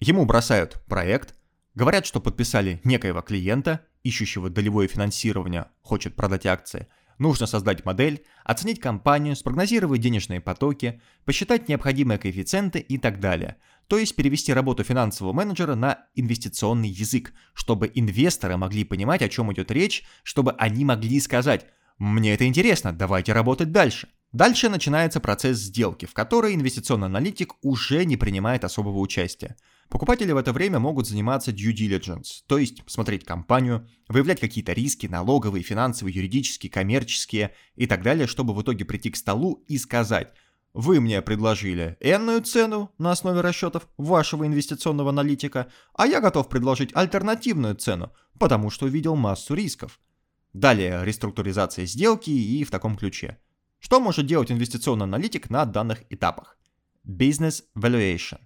Ему 0.00 0.26
бросают 0.26 0.82
проект, 0.88 1.36
говорят, 1.76 2.04
что 2.04 2.20
подписали 2.20 2.80
некоего 2.82 3.20
клиента, 3.20 3.86
ищущего 4.02 4.50
долевое 4.50 4.88
финансирование, 4.88 5.66
хочет 5.82 6.16
продать 6.16 6.46
акции, 6.46 6.88
нужно 7.18 7.46
создать 7.46 7.84
модель, 7.84 8.24
оценить 8.44 8.80
компанию, 8.80 9.36
спрогнозировать 9.36 10.00
денежные 10.00 10.40
потоки, 10.40 11.00
посчитать 11.24 11.68
необходимые 11.68 12.18
коэффициенты 12.18 12.78
и 12.78 12.98
так 12.98 13.20
далее. 13.20 13.56
То 13.86 13.98
есть 13.98 14.16
перевести 14.16 14.52
работу 14.52 14.84
финансового 14.84 15.32
менеджера 15.32 15.74
на 15.74 16.06
инвестиционный 16.14 16.88
язык, 16.88 17.32
чтобы 17.54 17.90
инвесторы 17.94 18.56
могли 18.56 18.84
понимать, 18.84 19.22
о 19.22 19.28
чем 19.28 19.52
идет 19.52 19.70
речь, 19.70 20.04
чтобы 20.22 20.52
они 20.52 20.84
могли 20.84 21.20
сказать 21.20 21.66
«Мне 21.98 22.34
это 22.34 22.46
интересно, 22.46 22.92
давайте 22.92 23.32
работать 23.32 23.72
дальше». 23.72 24.08
Дальше 24.32 24.68
начинается 24.68 25.20
процесс 25.20 25.56
сделки, 25.56 26.04
в 26.04 26.12
которой 26.12 26.54
инвестиционный 26.54 27.06
аналитик 27.06 27.54
уже 27.62 28.04
не 28.04 28.18
принимает 28.18 28.62
особого 28.62 28.98
участия. 28.98 29.56
Покупатели 29.88 30.32
в 30.32 30.36
это 30.36 30.52
время 30.52 30.78
могут 30.78 31.08
заниматься 31.08 31.50
due 31.50 31.72
diligence, 31.72 32.42
то 32.46 32.58
есть 32.58 32.82
смотреть 32.86 33.24
компанию, 33.24 33.88
выявлять 34.08 34.40
какие-то 34.40 34.72
риски, 34.72 35.06
налоговые, 35.06 35.62
финансовые, 35.62 36.14
юридические, 36.14 36.70
коммерческие 36.70 37.54
и 37.74 37.86
так 37.86 38.02
далее, 38.02 38.26
чтобы 38.26 38.54
в 38.54 38.62
итоге 38.62 38.84
прийти 38.84 39.10
к 39.10 39.16
столу 39.16 39.64
и 39.66 39.78
сказать 39.78 40.32
вы 40.74 41.00
мне 41.00 41.22
предложили 41.22 41.96
энную 42.00 42.42
цену 42.42 42.92
на 42.98 43.12
основе 43.12 43.40
расчетов 43.40 43.88
вашего 43.96 44.46
инвестиционного 44.46 45.10
аналитика, 45.10 45.72
а 45.94 46.06
я 46.06 46.20
готов 46.20 46.48
предложить 46.48 46.94
альтернативную 46.94 47.74
цену, 47.74 48.12
потому 48.38 48.70
что 48.70 48.86
увидел 48.86 49.16
массу 49.16 49.54
рисков. 49.54 49.98
Далее 50.52 51.04
реструктуризация 51.04 51.84
сделки 51.86 52.30
и 52.30 52.64
в 52.64 52.70
таком 52.70 52.96
ключе. 52.96 53.38
Что 53.78 54.00
может 54.00 54.26
делать 54.26 54.50
инвестиционный 54.50 55.04
аналитик 55.04 55.50
на 55.50 55.64
данных 55.64 56.04
этапах? 56.10 56.56
Business 57.04 57.64
Valuation. 57.76 58.38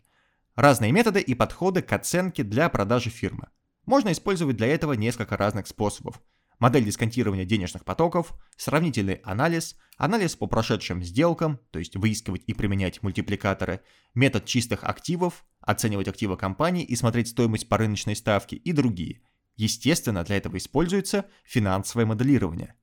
Разные 0.54 0.92
методы 0.92 1.20
и 1.20 1.34
подходы 1.34 1.80
к 1.80 1.92
оценке 1.92 2.42
для 2.42 2.68
продажи 2.68 3.08
фирмы. 3.08 3.48
Можно 3.86 4.12
использовать 4.12 4.56
для 4.56 4.66
этого 4.66 4.92
несколько 4.92 5.36
разных 5.36 5.66
способов. 5.66 6.20
Модель 6.58 6.84
дисконтирования 6.84 7.44
денежных 7.44 7.84
потоков, 7.84 8.34
сравнительный 8.56 9.14
анализ, 9.24 9.76
анализ 9.96 10.36
по 10.36 10.46
прошедшим 10.46 11.02
сделкам, 11.02 11.58
то 11.70 11.78
есть 11.78 11.96
выискивать 11.96 12.44
и 12.46 12.52
применять 12.52 13.02
мультипликаторы, 13.02 13.80
метод 14.14 14.44
чистых 14.44 14.84
активов, 14.84 15.44
оценивать 15.60 16.08
активы 16.08 16.36
компании 16.36 16.84
и 16.84 16.94
смотреть 16.96 17.28
стоимость 17.28 17.68
по 17.68 17.78
рыночной 17.78 18.14
ставке 18.14 18.56
и 18.56 18.72
другие. 18.72 19.22
Естественно, 19.56 20.22
для 20.22 20.36
этого 20.36 20.58
используется 20.58 21.24
финансовое 21.44 22.06
моделирование– 22.06 22.74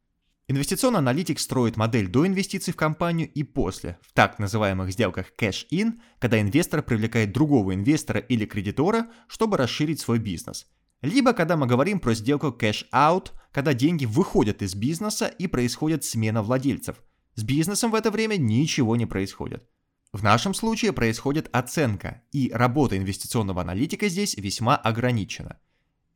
Инвестиционный 0.52 0.98
аналитик 0.98 1.40
строит 1.40 1.78
модель 1.78 2.08
до 2.08 2.26
инвестиций 2.26 2.74
в 2.74 2.76
компанию 2.76 3.32
и 3.32 3.44
после, 3.44 4.00
в 4.02 4.14
так 4.14 4.40
называемых 4.40 4.92
сделках 4.92 5.28
cash-in, 5.40 6.00
когда 6.18 6.42
инвестор 6.42 6.82
привлекает 6.82 7.32
другого 7.32 7.76
инвестора 7.76 8.20
или 8.20 8.46
кредитора, 8.46 9.12
чтобы 9.28 9.58
расширить 9.58 10.00
свой 10.00 10.18
бизнес. 10.18 10.66
Либо 11.04 11.34
когда 11.34 11.56
мы 11.56 11.68
говорим 11.68 12.00
про 12.00 12.16
сделку 12.16 12.48
cash-out, 12.48 13.28
когда 13.52 13.76
деньги 13.76 14.06
выходят 14.06 14.64
из 14.64 14.74
бизнеса 14.74 15.28
и 15.28 15.46
происходит 15.46 16.04
смена 16.04 16.42
владельцев. 16.42 16.96
С 17.36 17.44
бизнесом 17.44 17.92
в 17.92 17.96
это 17.96 18.10
время 18.10 18.38
ничего 18.38 18.96
не 18.96 19.06
происходит. 19.06 19.70
В 20.12 20.24
нашем 20.24 20.56
случае 20.56 20.94
происходит 20.94 21.48
оценка, 21.52 22.24
и 22.32 22.50
работа 22.52 22.98
инвестиционного 22.98 23.62
аналитика 23.62 24.10
здесь 24.10 24.36
весьма 24.36 24.78
ограничена– 24.78 25.60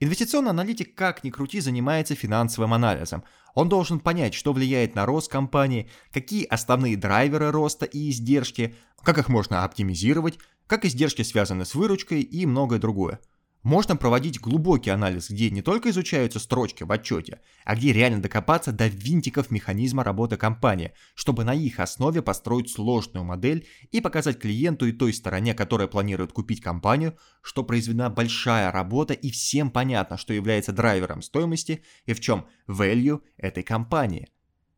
Инвестиционный 0.04 0.50
аналитик, 0.50 0.96
как 0.96 1.24
ни 1.24 1.30
крути, 1.30 1.62
занимается 1.62 2.14
финансовым 2.14 2.74
анализом. 2.74 3.24
Он 3.56 3.70
должен 3.70 4.02
понять, 4.02 4.34
что 4.34 4.52
влияет 4.52 4.96
на 4.96 5.06
рост 5.06 5.32
компании, 5.32 5.90
какие 6.12 6.44
основные 6.44 6.98
драйверы 6.98 7.52
роста 7.52 7.86
и 7.86 8.10
издержки, 8.10 8.76
как 9.02 9.18
их 9.18 9.30
можно 9.30 9.64
оптимизировать, 9.64 10.40
как 10.68 10.84
издержки 10.84 11.22
связаны 11.22 11.64
с 11.64 11.74
выручкой 11.74 12.20
и 12.20 12.46
многое 12.46 12.80
другое. 12.80 13.22
Можно 13.64 13.96
проводить 13.96 14.42
глубокий 14.42 14.90
анализ, 14.90 15.30
где 15.30 15.50
не 15.50 15.62
только 15.62 15.90
изучаются 15.90 16.40
строчки 16.40 16.84
в 16.84 16.92
отчете, 16.92 17.40
а 17.64 17.78
где 17.78 17.94
реально 17.94 18.22
докопаться 18.22 18.74
до 18.74 18.88
винтиков 18.88 19.52
механизма 19.52 20.04
работы 20.04 20.36
компании, 20.36 20.92
чтобы 21.16 21.46
на 21.46 21.54
их 21.54 21.80
основе 21.80 22.22
построить 22.22 22.70
сложную 22.70 23.24
модель 23.24 23.66
и 23.92 24.02
показать 24.02 24.38
клиенту 24.38 24.86
и 24.86 24.92
той 24.92 25.14
стороне, 25.14 25.54
которая 25.54 25.88
планирует 25.88 26.34
купить 26.34 26.60
компанию, 26.60 27.18
что 27.42 27.64
произведена 27.64 28.10
большая 28.10 28.70
работа 28.70 29.14
и 29.14 29.32
всем 29.32 29.72
понятно, 29.72 30.18
что 30.18 30.34
является 30.34 30.74
драйвером 30.74 31.22
стоимости 31.22 31.84
и 32.06 32.12
в 32.12 32.20
чем 32.20 32.46
value 32.68 33.22
этой 33.38 33.64
компании. 33.64 34.28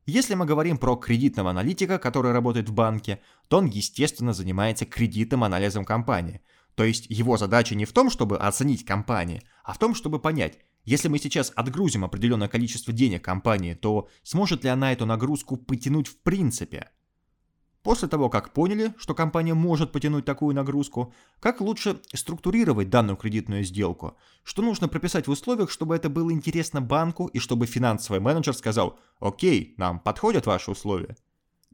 Если 0.05 0.35
мы 0.35 0.45
говорим 0.45 0.77
про 0.77 0.95
кредитного 0.95 1.49
аналитика, 1.49 1.97
который 1.97 2.33
работает 2.33 2.69
в 2.69 2.73
банке, 2.73 3.19
то 3.47 3.57
он, 3.57 3.65
естественно, 3.65 4.33
занимается 4.33 4.85
кредитным 4.85 5.43
анализом 5.43 5.85
компании– 5.85 6.41
то 6.75 6.83
есть 6.83 7.07
его 7.09 7.37
задача 7.37 7.73
не 7.75 7.85
в 7.85 7.93
том, 7.93 8.09
чтобы 8.09 8.37
оценить 8.37 8.85
компании, 8.85 9.41
а 9.63 9.73
в 9.73 9.79
том, 9.79 9.95
чтобы 9.95 10.19
понять, 10.19 10.59
если 10.83 11.07
мы 11.07 11.17
сейчас 11.17 11.51
отгрузим 11.55 12.05
определенное 12.05 12.47
количество 12.47 12.93
денег 12.93 13.23
компании, 13.23 13.73
то 13.73 14.07
сможет 14.23 14.63
ли 14.63 14.69
она 14.69 14.91
эту 14.93 15.05
нагрузку 15.05 15.57
потянуть 15.57 16.07
в 16.07 16.17
принципе? 16.17 16.91
После 17.81 18.07
того, 18.07 18.29
как 18.29 18.51
поняли, 18.51 18.93
что 18.97 19.13
компания 19.13 19.53
может 19.53 19.91
потянуть 19.91 20.25
такую 20.25 20.55
нагрузку, 20.55 21.13
как 21.39 21.61
лучше 21.61 22.01
структурировать 22.13 22.89
данную 22.89 23.15
кредитную 23.15 23.63
сделку, 23.63 24.17
что 24.43 24.63
нужно 24.63 24.87
прописать 24.87 25.27
в 25.27 25.31
условиях, 25.31 25.69
чтобы 25.69 25.95
это 25.95 26.09
было 26.09 26.31
интересно 26.31 26.81
банку 26.81 27.27
и 27.27 27.39
чтобы 27.39 27.67
финансовый 27.67 28.19
менеджер 28.19 28.55
сказал 28.55 28.99
«Окей, 29.19 29.75
нам 29.77 29.99
подходят 29.99 30.47
ваши 30.47 30.71
условия». 30.71 31.15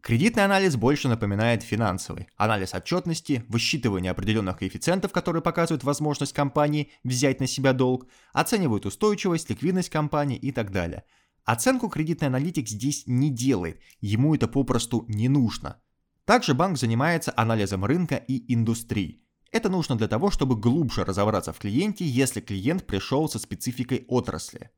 Кредитный 0.02 0.46
анализ 0.46 0.78
больше 0.78 1.08
напоминает 1.08 1.62
финансовый. 1.62 2.28
Анализ 2.36 2.74
отчетности, 2.74 3.46
высчитывание 3.48 4.12
определенных 4.12 4.58
коэффициентов, 4.58 5.12
которые 5.12 5.44
показывают 5.44 5.84
возможность 5.84 6.34
компании 6.34 6.92
взять 7.04 7.40
на 7.40 7.46
себя 7.46 7.72
долг, 7.74 8.08
оценивают 8.34 8.88
устойчивость, 8.88 9.52
ликвидность 9.52 9.92
компании 9.92 10.38
и 10.38 10.52
так 10.52 10.72
далее. 10.72 11.04
Оценку 11.44 11.88
кредитный 11.88 12.30
аналитик 12.30 12.68
здесь 12.68 13.04
не 13.06 13.30
делает, 13.30 13.80
ему 14.00 14.34
это 14.34 14.48
попросту 14.48 15.06
не 15.08 15.30
нужно. 15.30 15.80
Также 16.26 16.56
банк 16.56 16.80
занимается 16.80 17.32
анализом 17.36 17.86
рынка 17.86 18.16
и 18.16 18.52
индустрии. 18.54 19.24
Это 19.52 19.70
нужно 19.70 19.98
для 19.98 20.08
того, 20.08 20.32
чтобы 20.32 20.56
глубже 20.56 21.04
разобраться 21.04 21.54
в 21.54 21.60
клиенте, 21.60 22.06
если 22.06 22.42
клиент 22.42 22.88
пришел 22.88 23.30
со 23.30 23.38
спецификой 23.38 24.06
отрасли. 24.08 24.72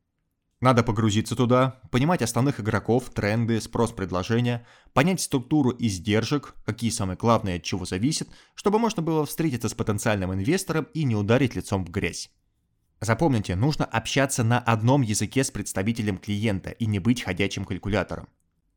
Надо 0.64 0.82
погрузиться 0.82 1.36
туда, 1.36 1.82
понимать 1.92 2.22
основных 2.22 2.62
игроков, 2.62 3.10
тренды, 3.10 3.60
спрос-предложения, 3.60 4.66
понять 4.94 5.20
структуру 5.20 5.76
издержек, 5.78 6.56
какие 6.66 6.90
самые 6.90 7.18
главные 7.18 7.58
от 7.58 7.64
чего 7.64 7.84
зависят, 7.84 8.30
чтобы 8.56 8.80
можно 8.80 9.04
было 9.04 9.26
встретиться 9.26 9.68
с 9.68 9.74
потенциальным 9.74 10.34
инвестором 10.34 10.88
и 10.94 11.04
не 11.04 11.18
ударить 11.18 11.56
лицом 11.56 11.84
в 11.84 11.92
грязь. 11.92 12.32
Запомните, 13.02 13.58
нужно 13.58 13.84
общаться 13.84 14.46
на 14.46 14.58
одном 14.58 15.02
языке 15.02 15.44
с 15.44 15.52
представителем 15.52 16.18
клиента 16.18 16.70
и 16.70 16.86
не 16.86 17.00
быть 17.00 17.24
ходячим 17.24 17.66
калькулятором. 17.66 18.30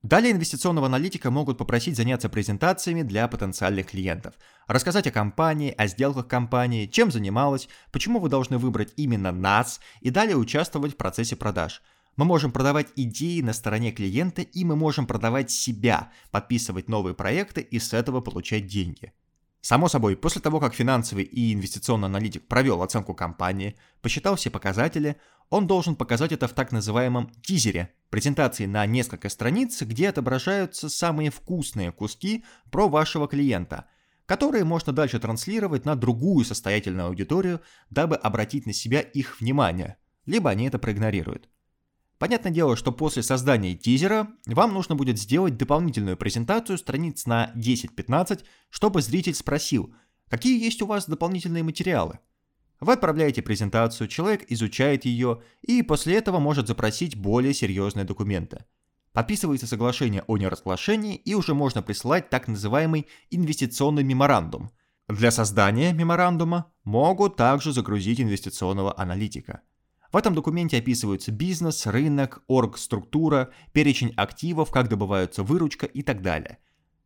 Далее 0.02 0.32
инвестиционного 0.32 0.86
аналитика 0.86 1.30
могут 1.30 1.58
попросить 1.58 1.96
заняться 1.96 2.28
презентациями 2.28 3.02
для 3.02 3.26
потенциальных 3.28 3.86
клиентов, 3.86 4.34
рассказать 4.66 5.06
о 5.06 5.10
компании, 5.10 5.74
о 5.76 5.86
сделках 5.88 6.28
компании, 6.28 6.86
чем 6.86 7.10
занималась, 7.10 7.68
почему 7.90 8.20
вы 8.20 8.28
должны 8.28 8.58
выбрать 8.58 8.92
именно 8.96 9.32
нас 9.32 9.80
и 10.00 10.10
далее 10.10 10.36
участвовать 10.36 10.94
в 10.94 10.96
процессе 10.96 11.34
продаж. 11.34 11.82
Мы 12.16 12.24
можем 12.24 12.52
продавать 12.52 12.88
идеи 12.96 13.40
на 13.40 13.52
стороне 13.52 13.92
клиента 13.92 14.42
и 14.42 14.64
мы 14.64 14.76
можем 14.76 15.06
продавать 15.06 15.50
себя, 15.50 16.12
подписывать 16.30 16.88
новые 16.88 17.14
проекты 17.14 17.60
и 17.60 17.78
с 17.78 17.92
этого 17.92 18.20
получать 18.20 18.66
деньги. 18.66 19.12
Само 19.66 19.88
собой, 19.88 20.16
после 20.16 20.40
того, 20.40 20.60
как 20.60 20.74
финансовый 20.74 21.24
и 21.24 21.52
инвестиционный 21.52 22.06
аналитик 22.06 22.46
провел 22.46 22.82
оценку 22.82 23.14
компании, 23.14 23.74
посчитал 24.00 24.36
все 24.36 24.48
показатели, 24.48 25.16
он 25.50 25.66
должен 25.66 25.96
показать 25.96 26.30
это 26.30 26.46
в 26.46 26.52
так 26.52 26.70
называемом 26.70 27.32
тизере, 27.42 27.92
презентации 28.08 28.66
на 28.66 28.86
несколько 28.86 29.28
страниц, 29.28 29.82
где 29.82 30.10
отображаются 30.10 30.88
самые 30.88 31.30
вкусные 31.32 31.90
куски 31.90 32.44
про 32.70 32.88
вашего 32.88 33.26
клиента, 33.26 33.86
которые 34.24 34.62
можно 34.62 34.92
дальше 34.92 35.18
транслировать 35.18 35.84
на 35.84 35.96
другую 35.96 36.44
состоятельную 36.44 37.08
аудиторию, 37.08 37.60
дабы 37.90 38.14
обратить 38.14 38.66
на 38.66 38.72
себя 38.72 39.00
их 39.00 39.40
внимание, 39.40 39.96
либо 40.26 40.48
они 40.48 40.68
это 40.68 40.78
проигнорируют. 40.78 41.48
Понятное 42.18 42.50
дело, 42.50 42.76
что 42.76 42.92
после 42.92 43.22
создания 43.22 43.74
тизера 43.74 44.28
вам 44.46 44.72
нужно 44.72 44.94
будет 44.94 45.18
сделать 45.18 45.58
дополнительную 45.58 46.16
презентацию 46.16 46.78
страниц 46.78 47.26
на 47.26 47.52
10-15, 47.54 48.44
чтобы 48.70 49.02
зритель 49.02 49.34
спросил, 49.34 49.94
какие 50.30 50.62
есть 50.62 50.80
у 50.80 50.86
вас 50.86 51.06
дополнительные 51.06 51.62
материалы. 51.62 52.20
Вы 52.80 52.94
отправляете 52.94 53.42
презентацию, 53.42 54.08
человек 54.08 54.44
изучает 54.48 55.04
ее 55.04 55.42
и 55.60 55.82
после 55.82 56.16
этого 56.16 56.38
может 56.38 56.68
запросить 56.68 57.16
более 57.16 57.52
серьезные 57.52 58.04
документы. 58.04 58.64
Подписывается 59.12 59.66
соглашение 59.66 60.24
о 60.26 60.38
неразглашении 60.38 61.16
и 61.16 61.34
уже 61.34 61.54
можно 61.54 61.82
присылать 61.82 62.30
так 62.30 62.48
называемый 62.48 63.06
инвестиционный 63.30 64.04
меморандум. 64.04 64.70
Для 65.08 65.30
создания 65.30 65.92
меморандума 65.92 66.72
могут 66.84 67.36
также 67.36 67.72
загрузить 67.72 68.20
инвестиционного 68.20 68.98
аналитика– 68.98 69.60
в 70.16 70.18
этом 70.18 70.34
документе 70.34 70.78
описываются 70.78 71.30
бизнес, 71.30 71.84
рынок, 71.84 72.42
орг-структура, 72.46 73.50
перечень 73.74 74.14
активов, 74.16 74.70
как 74.70 74.88
добываются 74.88 75.42
выручка 75.42 75.84
и 75.84 76.00
так 76.00 76.22
далее. 76.22 76.56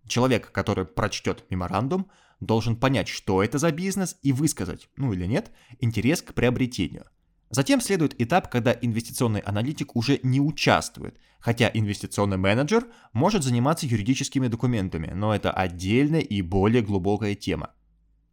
Человек, 0.06 0.52
который 0.52 0.84
прочтет 0.84 1.44
меморандум, 1.50 2.08
должен 2.38 2.76
понять, 2.76 3.08
что 3.08 3.42
это 3.42 3.58
за 3.58 3.72
бизнес 3.72 4.16
и 4.22 4.30
высказать, 4.30 4.88
ну 4.96 5.12
или 5.12 5.26
нет, 5.26 5.50
интерес 5.80 6.22
к 6.22 6.34
приобретению. 6.34 7.06
Затем 7.50 7.80
следует 7.80 8.14
этап, 8.22 8.48
когда 8.48 8.70
инвестиционный 8.80 9.40
аналитик 9.40 9.96
уже 9.96 10.20
не 10.22 10.40
участвует, 10.40 11.18
хотя 11.40 11.68
инвестиционный 11.74 12.36
менеджер 12.36 12.86
может 13.12 13.42
заниматься 13.42 13.86
юридическими 13.86 14.46
документами, 14.46 15.10
но 15.12 15.34
это 15.34 15.50
отдельная 15.50 16.20
и 16.20 16.42
более 16.42 16.82
глубокая 16.82 17.34
тема. 17.34 17.70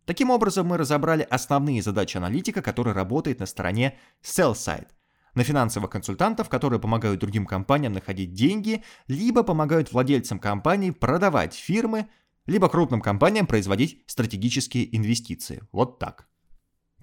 Таким 0.08 0.30
образом, 0.30 0.68
мы 0.68 0.78
разобрали 0.78 1.28
основные 1.30 1.82
задачи 1.82 2.16
аналитика, 2.16 2.62
который 2.62 2.94
работает 2.94 3.42
на 3.42 3.46
стороне 3.46 4.00
sell-side, 4.24 4.88
на 5.36 5.44
финансовых 5.44 5.90
консультантов, 5.90 6.48
которые 6.48 6.80
помогают 6.80 7.20
другим 7.20 7.46
компаниям 7.46 7.92
находить 7.92 8.34
деньги, 8.34 8.86
либо 9.08 9.44
помогают 9.44 9.92
владельцам 9.92 10.40
компаний 10.40 10.92
продавать 10.92 11.54
фирмы, 11.54 12.08
либо 12.46 12.70
крупным 12.70 13.02
компаниям 13.02 13.48
производить 13.48 14.02
стратегические 14.08 14.96
инвестиции. 14.96 15.62
Вот 15.74 16.00
так. 16.00 16.30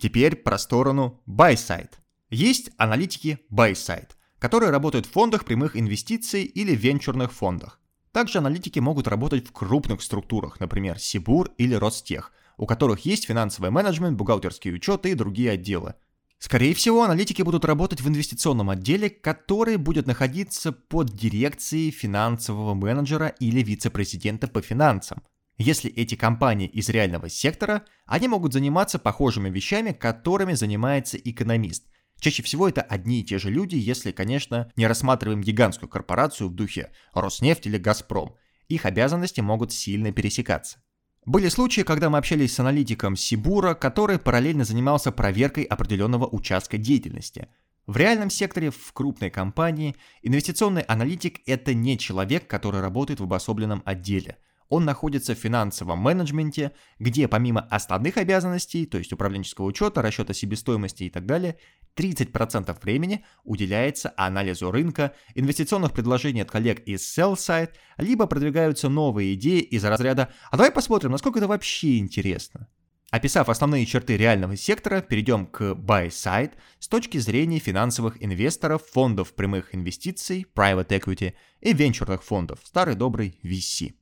Теперь 0.01 0.35
про 0.35 0.57
сторону 0.57 1.21
buy-side. 1.29 1.93
Есть 2.31 2.71
аналитики 2.79 3.39
buy-side, 3.53 4.13
которые 4.39 4.71
работают 4.71 5.05
в 5.05 5.11
фондах 5.11 5.45
прямых 5.45 5.77
инвестиций 5.77 6.45
или 6.45 6.75
венчурных 6.75 7.35
фондах. 7.35 7.83
Также 8.13 8.39
аналитики 8.39 8.79
могут 8.79 9.09
работать 9.09 9.47
в 9.47 9.53
крупных 9.53 10.01
структурах, 10.01 10.59
например, 10.59 10.99
Сибур 10.99 11.51
или 11.59 11.75
Ростех– 11.75 12.33
у 12.57 12.67
которых 12.67 13.05
есть 13.05 13.27
финансовый 13.27 13.71
менеджмент, 13.71 14.17
бухгалтерские 14.17 14.75
учеты 14.75 15.11
и 15.11 15.15
другие 15.15 15.51
отделы. 15.51 15.95
Скорее 16.39 16.75
всего, 16.75 17.03
аналитики 17.05 17.43
будут 17.43 17.65
работать 17.65 18.03
в 18.03 18.09
инвестиционном 18.09 18.69
отделе, 18.69 19.09
который 19.09 19.77
будет 19.77 20.07
находиться 20.07 20.73
под 20.73 21.11
дирекцией 21.11 21.91
финансового 21.91 22.75
менеджера 22.75 23.29
или 23.29 23.63
вице-президента 23.63 24.47
по 24.47 24.61
финансам. 24.61 25.23
Если 25.57 25.91
эти 25.91 26.17
компании 26.17 26.67
из 26.67 26.89
реального 26.89 27.29
сектора, 27.29 27.85
они 28.07 28.29
могут 28.29 28.53
заниматься 28.53 28.99
похожими 28.99 29.49
вещами, 29.49 29.93
которыми 29.93 30.53
занимается 30.55 31.17
экономист. 31.17 31.87
Чаще 32.21 32.43
всего 32.43 32.69
это 32.69 32.83
одни 32.83 33.21
и 33.21 33.25
те 33.25 33.39
же 33.39 33.51
люди, 33.51 33.77
если, 33.77 34.13
конечно, 34.13 34.71
не 34.77 34.87
рассматриваем 34.87 35.41
гигантскую 35.41 35.89
корпорацию 35.89 36.49
в 36.49 36.55
духе 36.55 36.91
Роснефть 37.13 37.67
или 37.67 37.79
Газпром. 37.79 38.35
Их 38.69 38.85
обязанности 38.85 39.41
могут 39.41 39.73
сильно 39.73 40.13
пересекаться. 40.13 40.84
Были 41.27 41.49
случаи, 41.49 41.81
когда 41.81 42.11
мы 42.11 42.19
общались 42.19 42.55
с 42.55 42.61
аналитиком 42.61 43.17
Сибура, 43.17 43.75
который 43.75 44.19
параллельно 44.19 44.65
занимался 44.65 45.11
проверкой 45.11 45.65
определенного 45.65 46.27
участка 46.27 46.77
деятельности. 46.77 47.49
В 47.87 47.97
реальном 47.97 48.31
секторе, 48.31 48.71
в 48.71 48.93
крупной 48.93 49.31
компании, 49.31 49.97
инвестиционный 50.23 50.83
аналитик– 50.83 51.41
это 51.47 51.73
не 51.73 51.99
человек, 51.99 52.47
который 52.47 52.81
работает 52.81 53.21
в 53.21 53.25
обособленном 53.25 53.83
отделе– 53.85 54.37
он 54.75 54.85
находится 54.85 55.37
в 55.37 55.39
финансовом 55.39 56.01
менеджменте, 56.01 56.73
где 56.99 57.29
помимо 57.29 57.61
основных 57.61 58.17
обязанностей, 58.17 58.87
то 58.87 58.99
есть 58.99 59.13
управленческого 59.13 59.67
учета, 59.67 60.03
расчета 60.03 60.35
себестоимости 60.35 61.05
и 61.05 61.11
так 61.11 61.27
далее, 61.27 61.59
30% 61.97 62.77
времени 62.83 63.25
уделяется 63.45 64.13
анализу 64.17 64.73
рынка, 64.73 65.15
инвестиционных 65.37 65.93
предложений 65.93 66.41
от 66.41 66.51
коллег 66.51 66.81
из 66.87 67.03
sell 67.03 67.35
side, 67.35 67.71
либо 67.99 68.27
продвигаются 68.27 68.89
новые 68.89 69.35
идеи 69.35 69.61
из 69.61 69.85
разряда 69.85 70.33
«А 70.51 70.57
давай 70.57 70.73
посмотрим, 70.73 71.13
насколько 71.13 71.39
это 71.39 71.47
вообще 71.47 71.99
интересно». 71.99 72.67
Описав 73.13 73.49
основные 73.49 73.87
черты 73.87 74.17
реального 74.17 74.57
сектора, 74.57 75.03
перейдем 75.03 75.47
к 75.47 75.61
buy 75.75 76.09
side 76.09 76.55
с 76.81 76.89
точки 76.89 77.19
зрения 77.19 77.61
финансовых 77.61 78.21
инвесторов, 78.21 78.83
фондов 78.93 79.35
прямых 79.35 79.73
инвестиций, 79.73 80.45
private 80.53 80.89
equity 80.89 81.35
и 81.61 81.73
венчурных 81.73 82.25
фондов, 82.25 82.59
старый 82.65 82.97
добрый 82.97 83.39
VC. 83.45 83.95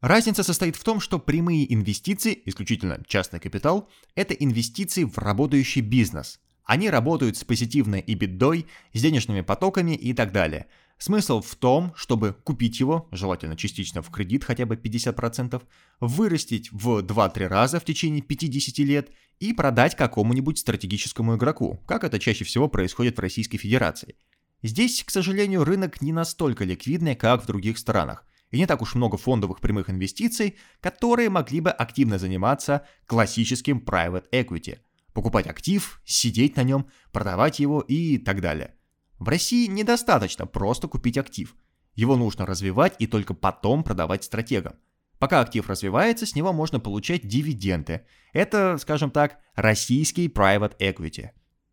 Разница 0.00 0.44
состоит 0.44 0.76
в 0.76 0.84
том, 0.84 1.00
что 1.00 1.18
прямые 1.18 1.72
инвестиции, 1.74 2.40
исключительно 2.44 3.02
частный 3.08 3.40
капитал, 3.40 3.88
это 4.14 4.32
инвестиции 4.32 5.02
в 5.02 5.18
работающий 5.18 5.80
бизнес. 5.80 6.38
Они 6.64 6.88
работают 6.88 7.36
с 7.36 7.42
позитивной 7.42 8.00
EBITDA, 8.02 8.66
с 8.92 9.00
денежными 9.00 9.40
потоками 9.40 9.96
и 9.96 10.12
так 10.12 10.30
далее. 10.30 10.66
Смысл 10.98 11.40
в 11.40 11.52
том, 11.56 11.92
чтобы 11.96 12.36
купить 12.44 12.78
его, 12.78 13.08
желательно 13.10 13.56
частично 13.56 14.00
в 14.00 14.10
кредит 14.10 14.44
хотя 14.44 14.66
бы 14.66 14.76
50%, 14.76 15.60
вырастить 15.98 16.70
в 16.70 17.00
2-3 17.00 17.46
раза 17.48 17.80
в 17.80 17.84
течение 17.84 18.22
50 18.22 18.78
лет 18.86 19.10
и 19.40 19.52
продать 19.52 19.96
какому-нибудь 19.96 20.58
стратегическому 20.58 21.36
игроку, 21.36 21.82
как 21.86 22.04
это 22.04 22.20
чаще 22.20 22.44
всего 22.44 22.68
происходит 22.68 23.16
в 23.16 23.20
Российской 23.20 23.58
Федерации. 23.58 24.14
Здесь, 24.62 25.02
к 25.02 25.10
сожалению, 25.10 25.64
рынок 25.64 26.00
не 26.02 26.12
настолько 26.12 26.64
ликвидный, 26.64 27.16
как 27.16 27.42
в 27.42 27.46
других 27.46 27.78
странах 27.78 28.27
и 28.50 28.58
не 28.58 28.66
так 28.66 28.82
уж 28.82 28.94
много 28.94 29.16
фондовых 29.16 29.60
прямых 29.60 29.90
инвестиций, 29.90 30.56
которые 30.80 31.30
могли 31.30 31.60
бы 31.60 31.70
активно 31.70 32.18
заниматься 32.18 32.86
классическим 33.06 33.78
private 33.78 34.24
equity. 34.32 34.78
Покупать 35.12 35.46
актив, 35.46 36.00
сидеть 36.04 36.56
на 36.56 36.62
нем, 36.62 36.88
продавать 37.12 37.58
его 37.58 37.80
и 37.80 38.18
так 38.18 38.40
далее. 38.40 38.74
В 39.18 39.28
России 39.28 39.66
недостаточно 39.66 40.46
просто 40.46 40.86
купить 40.88 41.18
актив. 41.18 41.56
Его 41.94 42.16
нужно 42.16 42.46
развивать 42.46 42.94
и 43.00 43.06
только 43.06 43.34
потом 43.34 43.82
продавать 43.82 44.24
стратегам. 44.24 44.74
Пока 45.18 45.40
актив 45.40 45.68
развивается, 45.68 46.26
с 46.26 46.36
него 46.36 46.52
можно 46.52 46.78
получать 46.78 47.26
дивиденды. 47.26 48.06
Это, 48.32 48.78
скажем 48.78 49.10
так, 49.10 49.38
российский 49.56 50.28
private 50.28 50.78
equity. 50.78 51.30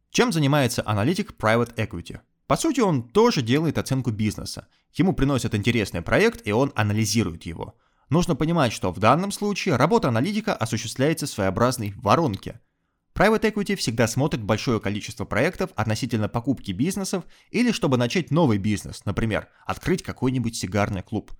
Чем 0.09 0.31
занимается 0.31 0.81
аналитик 0.83 1.35
private 1.37 1.75
equity? 1.75 2.21
По 2.47 2.57
сути, 2.57 2.79
он 2.79 3.09
тоже 3.09 3.41
делает 3.41 3.77
оценку 3.77 4.11
бизнеса. 4.11 4.67
Ему 4.93 5.13
приносят 5.13 5.55
интересный 5.55 6.01
проект, 6.01 6.45
и 6.45 6.51
он 6.51 6.71
анализирует 6.75 7.43
его. 7.43 7.75
Нужно 8.09 8.35
понимать, 8.35 8.71
что 8.71 8.91
в 8.91 8.99
данном 8.99 9.31
случае 9.31 9.77
работа 9.77 10.09
аналитика 10.09 10.53
осуществляется 10.53 11.25
в 11.25 11.29
своеобразной 11.29 11.93
воронке. 11.97 12.61
Private 13.15 13.53
Equity 13.53 13.75
всегда 13.75 14.07
смотрит 14.07 14.43
большое 14.43 14.79
количество 14.79 15.25
проектов 15.25 15.71
относительно 15.75 16.27
покупки 16.29 16.71
бизнесов 16.71 17.23
или 17.49 17.71
чтобы 17.71 17.97
начать 17.97 18.29
новый 18.29 18.57
бизнес, 18.57 19.05
например, 19.05 19.47
открыть 19.65 20.03
какой-нибудь 20.03 20.55
сигарный 20.55 21.01
клуб. 21.01 21.31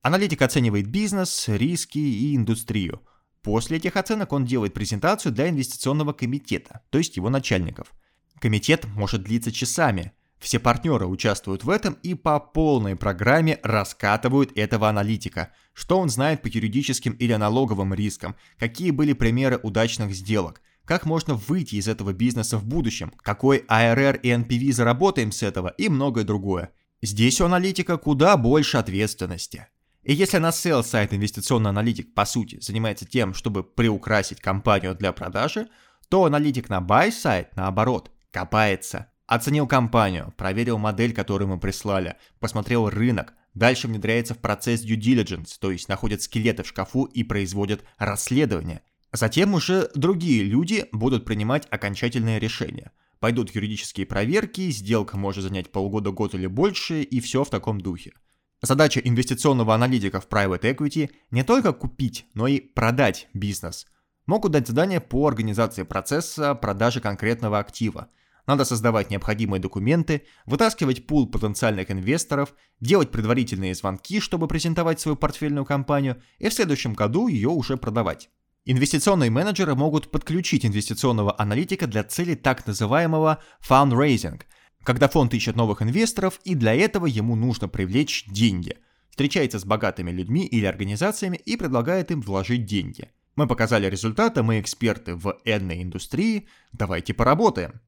Аналитик 0.00 0.40
оценивает 0.42 0.86
бизнес, 0.86 1.48
риски 1.48 1.98
и 1.98 2.36
индустрию. 2.36 3.02
После 3.42 3.76
этих 3.76 3.96
оценок 3.96 4.32
он 4.32 4.46
делает 4.46 4.72
презентацию 4.72 5.32
для 5.32 5.50
инвестиционного 5.50 6.12
комитета, 6.14 6.82
то 6.88 6.98
есть 6.98 7.16
его 7.16 7.28
начальников. 7.28 7.92
Комитет 8.38 8.86
может 8.86 9.24
длиться 9.24 9.52
часами– 9.52 10.12
все 10.44 10.58
партнеры 10.58 11.06
участвуют 11.06 11.64
в 11.64 11.70
этом 11.70 11.96
и 12.02 12.12
по 12.12 12.38
полной 12.38 12.96
программе 12.96 13.60
раскатывают 13.62 14.52
этого 14.54 14.90
аналитика, 14.90 15.52
что 15.72 15.98
он 15.98 16.10
знает 16.10 16.42
по 16.42 16.48
юридическим 16.48 17.14
или 17.14 17.32
налоговым 17.32 17.94
рискам, 17.94 18.36
какие 18.58 18.90
были 18.90 19.14
примеры 19.14 19.58
удачных 19.62 20.14
сделок, 20.14 20.60
как 20.84 21.06
можно 21.06 21.32
выйти 21.34 21.76
из 21.76 21.88
этого 21.88 22.12
бизнеса 22.12 22.58
в 22.58 22.66
будущем, 22.66 23.10
какой 23.22 23.64
ARR 23.70 24.20
и 24.20 24.28
NPV 24.28 24.72
заработаем 24.72 25.32
с 25.32 25.42
этого 25.42 25.68
и 25.78 25.88
многое 25.88 26.24
другое. 26.24 26.72
Здесь 27.00 27.40
у 27.40 27.46
аналитика 27.46 27.96
куда 27.96 28.36
больше 28.36 28.76
ответственности. 28.76 29.68
И 30.02 30.12
если 30.12 30.36
на 30.36 30.50
sell 30.50 30.82
сайт 30.82 31.14
инвестиционный 31.14 31.70
аналитик 31.70 32.12
по 32.12 32.26
сути 32.26 32.60
занимается 32.60 33.06
тем, 33.06 33.32
чтобы 33.32 33.64
приукрасить 33.64 34.42
компанию 34.42 34.94
для 34.94 35.12
продажи, 35.12 35.68
то 36.10 36.26
аналитик 36.26 36.68
на 36.68 36.80
buy 36.80 37.10
сайт 37.10 37.56
наоборот 37.56 38.10
копается. 38.30 39.08
Оценил 39.26 39.66
компанию, 39.66 40.34
проверил 40.36 40.76
модель, 40.76 41.14
которую 41.14 41.48
мы 41.48 41.58
прислали, 41.58 42.16
посмотрел 42.40 42.90
рынок, 42.90 43.32
дальше 43.54 43.88
внедряется 43.88 44.34
в 44.34 44.38
процесс 44.38 44.84
due 44.84 44.98
diligence, 44.98 45.56
то 45.58 45.70
есть 45.70 45.88
находит 45.88 46.20
скелеты 46.20 46.62
в 46.62 46.66
шкафу 46.66 47.04
и 47.04 47.24
производит 47.24 47.84
расследование. 47.96 48.82
Затем 49.12 49.54
уже 49.54 49.90
другие 49.94 50.42
люди 50.42 50.86
будут 50.92 51.24
принимать 51.24 51.66
окончательные 51.70 52.38
решения. 52.38 52.92
Пойдут 53.18 53.54
юридические 53.54 54.04
проверки, 54.04 54.70
сделка 54.70 55.16
может 55.16 55.44
занять 55.44 55.72
полгода, 55.72 56.10
год 56.10 56.34
или 56.34 56.46
больше, 56.46 57.00
и 57.02 57.20
все 57.20 57.44
в 57.44 57.48
таком 57.48 57.80
духе. 57.80 58.12
Задача 58.60 59.00
инвестиционного 59.00 59.74
аналитика 59.74 60.20
в 60.20 60.28
private 60.28 60.62
equity 60.62 61.10
не 61.30 61.44
только 61.44 61.72
купить, 61.72 62.26
но 62.34 62.46
и 62.46 62.60
продать 62.60 63.28
бизнес. 63.32 63.86
Могут 64.26 64.52
дать 64.52 64.66
задания 64.66 65.00
по 65.00 65.26
организации 65.26 65.82
процесса 65.82 66.54
продажи 66.54 67.00
конкретного 67.00 67.58
актива. 67.58 68.08
Надо 68.46 68.64
создавать 68.64 69.10
необходимые 69.10 69.60
документы, 69.60 70.22
вытаскивать 70.46 71.06
пул 71.06 71.28
потенциальных 71.28 71.90
инвесторов, 71.90 72.54
делать 72.80 73.10
предварительные 73.10 73.74
звонки, 73.74 74.20
чтобы 74.20 74.48
презентовать 74.48 75.00
свою 75.00 75.16
портфельную 75.16 75.64
компанию, 75.64 76.22
и 76.38 76.48
в 76.48 76.54
следующем 76.54 76.94
году 76.94 77.28
ее 77.28 77.48
уже 77.48 77.76
продавать. 77.76 78.28
Инвестиционные 78.66 79.30
менеджеры 79.30 79.74
могут 79.74 80.10
подключить 80.10 80.64
инвестиционного 80.64 81.34
аналитика 81.38 81.86
для 81.86 82.04
цели 82.04 82.34
так 82.34 82.66
называемого 82.66 83.42
fundraising– 83.60 84.42
когда 84.84 85.08
фонд 85.08 85.32
ищет 85.32 85.56
новых 85.56 85.82
инвесторов, 85.82 86.40
и 86.44 86.54
для 86.54 86.74
этого 86.74 87.06
ему 87.06 87.34
нужно 87.34 87.68
привлечь 87.68 88.26
деньги. 88.26 88.76
Встречается 89.10 89.58
с 89.58 89.64
богатыми 89.64 90.10
людьми 90.10 90.46
или 90.46 90.66
организациями 90.66 91.36
и 91.36 91.56
предлагает 91.56 92.10
им 92.10 92.20
вложить 92.20 92.66
деньги. 92.66 93.10
Мы 93.34 93.46
показали 93.46 93.88
результаты, 93.88 94.42
мы 94.42 94.60
эксперты 94.60 95.14
в 95.14 95.40
энной 95.44 95.82
индустрии, 95.82 96.48
давайте 96.72 97.14
поработаем. 97.14 97.80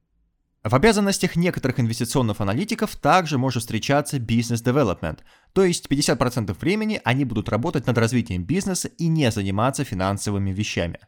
В 0.63 0.75
обязанностях 0.75 1.35
некоторых 1.35 1.79
инвестиционных 1.79 2.41
аналитиков 2.41 2.95
также 2.95 3.37
может 3.37 3.61
встречаться 3.61 4.19
бизнес-девелопмент, 4.19 5.23
то 5.53 5.63
есть 5.63 5.87
50% 5.87 6.57
времени 6.59 6.99
они 7.03 7.25
будут 7.25 7.47
работать 7.47 7.85
над 7.87 7.97
развитием 7.97 8.43
бизнеса 8.43 8.89
и 8.89 9.07
не 9.07 9.31
заниматься 9.31 9.83
финансовыми 9.83 10.51
вещами. 10.51 10.99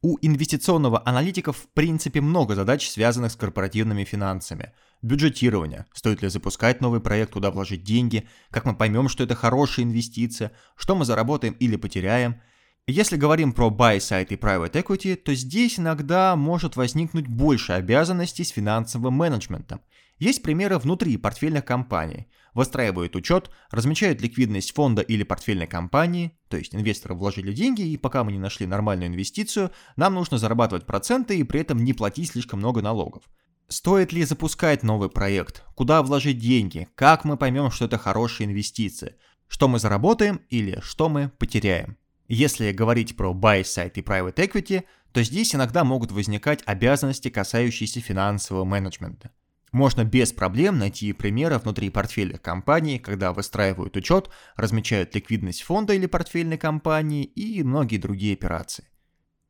У 0.00 0.16
инвестиционного 0.22 1.02
аналитика 1.04 1.52
в 1.52 1.66
принципе 1.74 2.20
много 2.20 2.54
задач, 2.54 2.88
связанных 2.88 3.32
с 3.32 3.36
корпоративными 3.36 4.04
финансами. 4.04 4.72
Бюджетирование, 5.02 5.86
стоит 5.92 6.22
ли 6.22 6.28
запускать 6.28 6.80
новый 6.80 7.00
проект, 7.00 7.32
куда 7.32 7.50
вложить 7.50 7.82
деньги, 7.82 8.28
как 8.50 8.64
мы 8.64 8.76
поймем, 8.76 9.08
что 9.08 9.24
это 9.24 9.34
хорошая 9.34 9.86
инвестиция, 9.86 10.52
что 10.76 10.94
мы 10.94 11.04
заработаем 11.04 11.54
или 11.54 11.74
потеряем. 11.74 12.40
Если 12.90 13.18
говорим 13.18 13.52
про 13.52 13.68
buy 13.68 13.98
side 13.98 14.28
и 14.30 14.36
private 14.36 14.72
equity, 14.72 15.14
то 15.14 15.34
здесь 15.34 15.78
иногда 15.78 16.34
может 16.36 16.76
возникнуть 16.76 17.26
больше 17.26 17.74
обязанностей 17.74 18.44
с 18.44 18.48
финансовым 18.48 19.12
менеджментом. 19.12 19.82
Есть 20.18 20.40
примеры 20.40 20.78
внутри 20.78 21.18
портфельных 21.18 21.66
компаний. 21.66 22.28
Выстраивают 22.54 23.14
учет, 23.14 23.50
размечают 23.70 24.22
ликвидность 24.22 24.74
фонда 24.74 25.02
или 25.02 25.22
портфельной 25.22 25.66
компании, 25.66 26.32
то 26.48 26.56
есть 26.56 26.74
инвесторы 26.74 27.14
вложили 27.14 27.52
деньги, 27.52 27.82
и 27.82 27.98
пока 27.98 28.24
мы 28.24 28.32
не 28.32 28.38
нашли 28.38 28.66
нормальную 28.66 29.08
инвестицию, 29.08 29.70
нам 29.96 30.14
нужно 30.14 30.38
зарабатывать 30.38 30.86
проценты 30.86 31.38
и 31.38 31.44
при 31.44 31.60
этом 31.60 31.84
не 31.84 31.92
платить 31.92 32.30
слишком 32.30 32.60
много 32.60 32.80
налогов. 32.80 33.22
Стоит 33.68 34.14
ли 34.14 34.24
запускать 34.24 34.82
новый 34.82 35.10
проект? 35.10 35.62
Куда 35.74 36.02
вложить 36.02 36.38
деньги? 36.38 36.88
Как 36.94 37.26
мы 37.26 37.36
поймем, 37.36 37.70
что 37.70 37.84
это 37.84 37.98
хорошая 37.98 38.48
инвестиция? 38.48 39.16
Что 39.46 39.68
мы 39.68 39.78
заработаем 39.78 40.40
или 40.48 40.80
что 40.82 41.10
мы 41.10 41.30
потеряем? 41.38 41.98
Если 42.28 42.72
говорить 42.72 43.16
про 43.16 43.32
buy 43.32 43.62
side 43.62 43.92
и 43.94 44.02
private 44.02 44.34
equity, 44.34 44.84
то 45.12 45.22
здесь 45.22 45.54
иногда 45.54 45.82
могут 45.82 46.12
возникать 46.12 46.62
обязанности, 46.66 47.30
касающиеся 47.30 48.00
финансового 48.00 48.64
менеджмента. 48.64 49.30
Можно 49.72 50.04
без 50.04 50.32
проблем 50.32 50.78
найти 50.78 51.12
примеры 51.12 51.58
внутри 51.58 51.90
портфеля 51.90 52.38
компании, 52.38 52.98
когда 52.98 53.32
выстраивают 53.32 53.96
учет, 53.96 54.30
размечают 54.56 55.14
ликвидность 55.14 55.62
фонда 55.62 55.94
или 55.94 56.06
портфельной 56.06 56.58
компании 56.58 57.24
и 57.24 57.62
многие 57.62 57.96
другие 57.98 58.34
операции. 58.34 58.88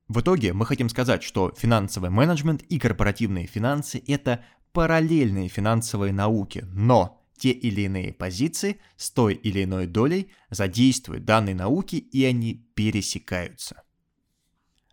В 0.09 0.21
итоге 0.21 0.53
мы 0.53 0.65
хотим 0.65 0.89
сказать, 0.89 1.23
что 1.23 1.53
финансовый 1.57 2.11
менеджмент 2.11 2.63
и 2.63 2.79
корпоративные 2.79 3.47
финансы– 3.47 4.03
это 4.07 4.45
параллельные 4.73 5.49
финансовые 5.49 6.13
науки, 6.13 6.65
но 6.73 7.18
те 7.39 7.51
или 7.51 7.83
иные 7.83 8.13
позиции 8.13 8.81
с 8.97 9.11
той 9.11 9.35
или 9.35 9.65
иной 9.65 9.87
долей 9.87 10.31
задействуют 10.51 11.25
данные 11.25 11.55
науки 11.55 11.97
и 11.97 12.25
они 12.25 12.67
пересекаются. 12.75 13.83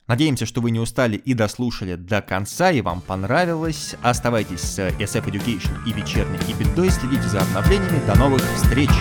Надеемся, 0.08 0.45
что 0.45 0.62
вы 0.62 0.69
не 0.69 0.79
устали 0.79 1.17
и 1.17 1.34
дослушали 1.34 1.95
до 1.95 2.21
конца, 2.21 2.71
и 2.71 2.81
вам 2.81 3.01
понравилось. 3.01 3.95
Оставайтесь 4.03 4.62
с 4.62 4.79
SF 4.79 5.25
Education 5.31 5.75
и 5.88 5.93
вечерней 5.93 6.39
и 6.47 6.53
бедой, 6.53 6.91
следите 6.91 7.27
за 7.27 7.41
обновлениями. 7.41 8.05
До 8.05 8.15
новых 8.15 8.41
встреч! 8.55 8.91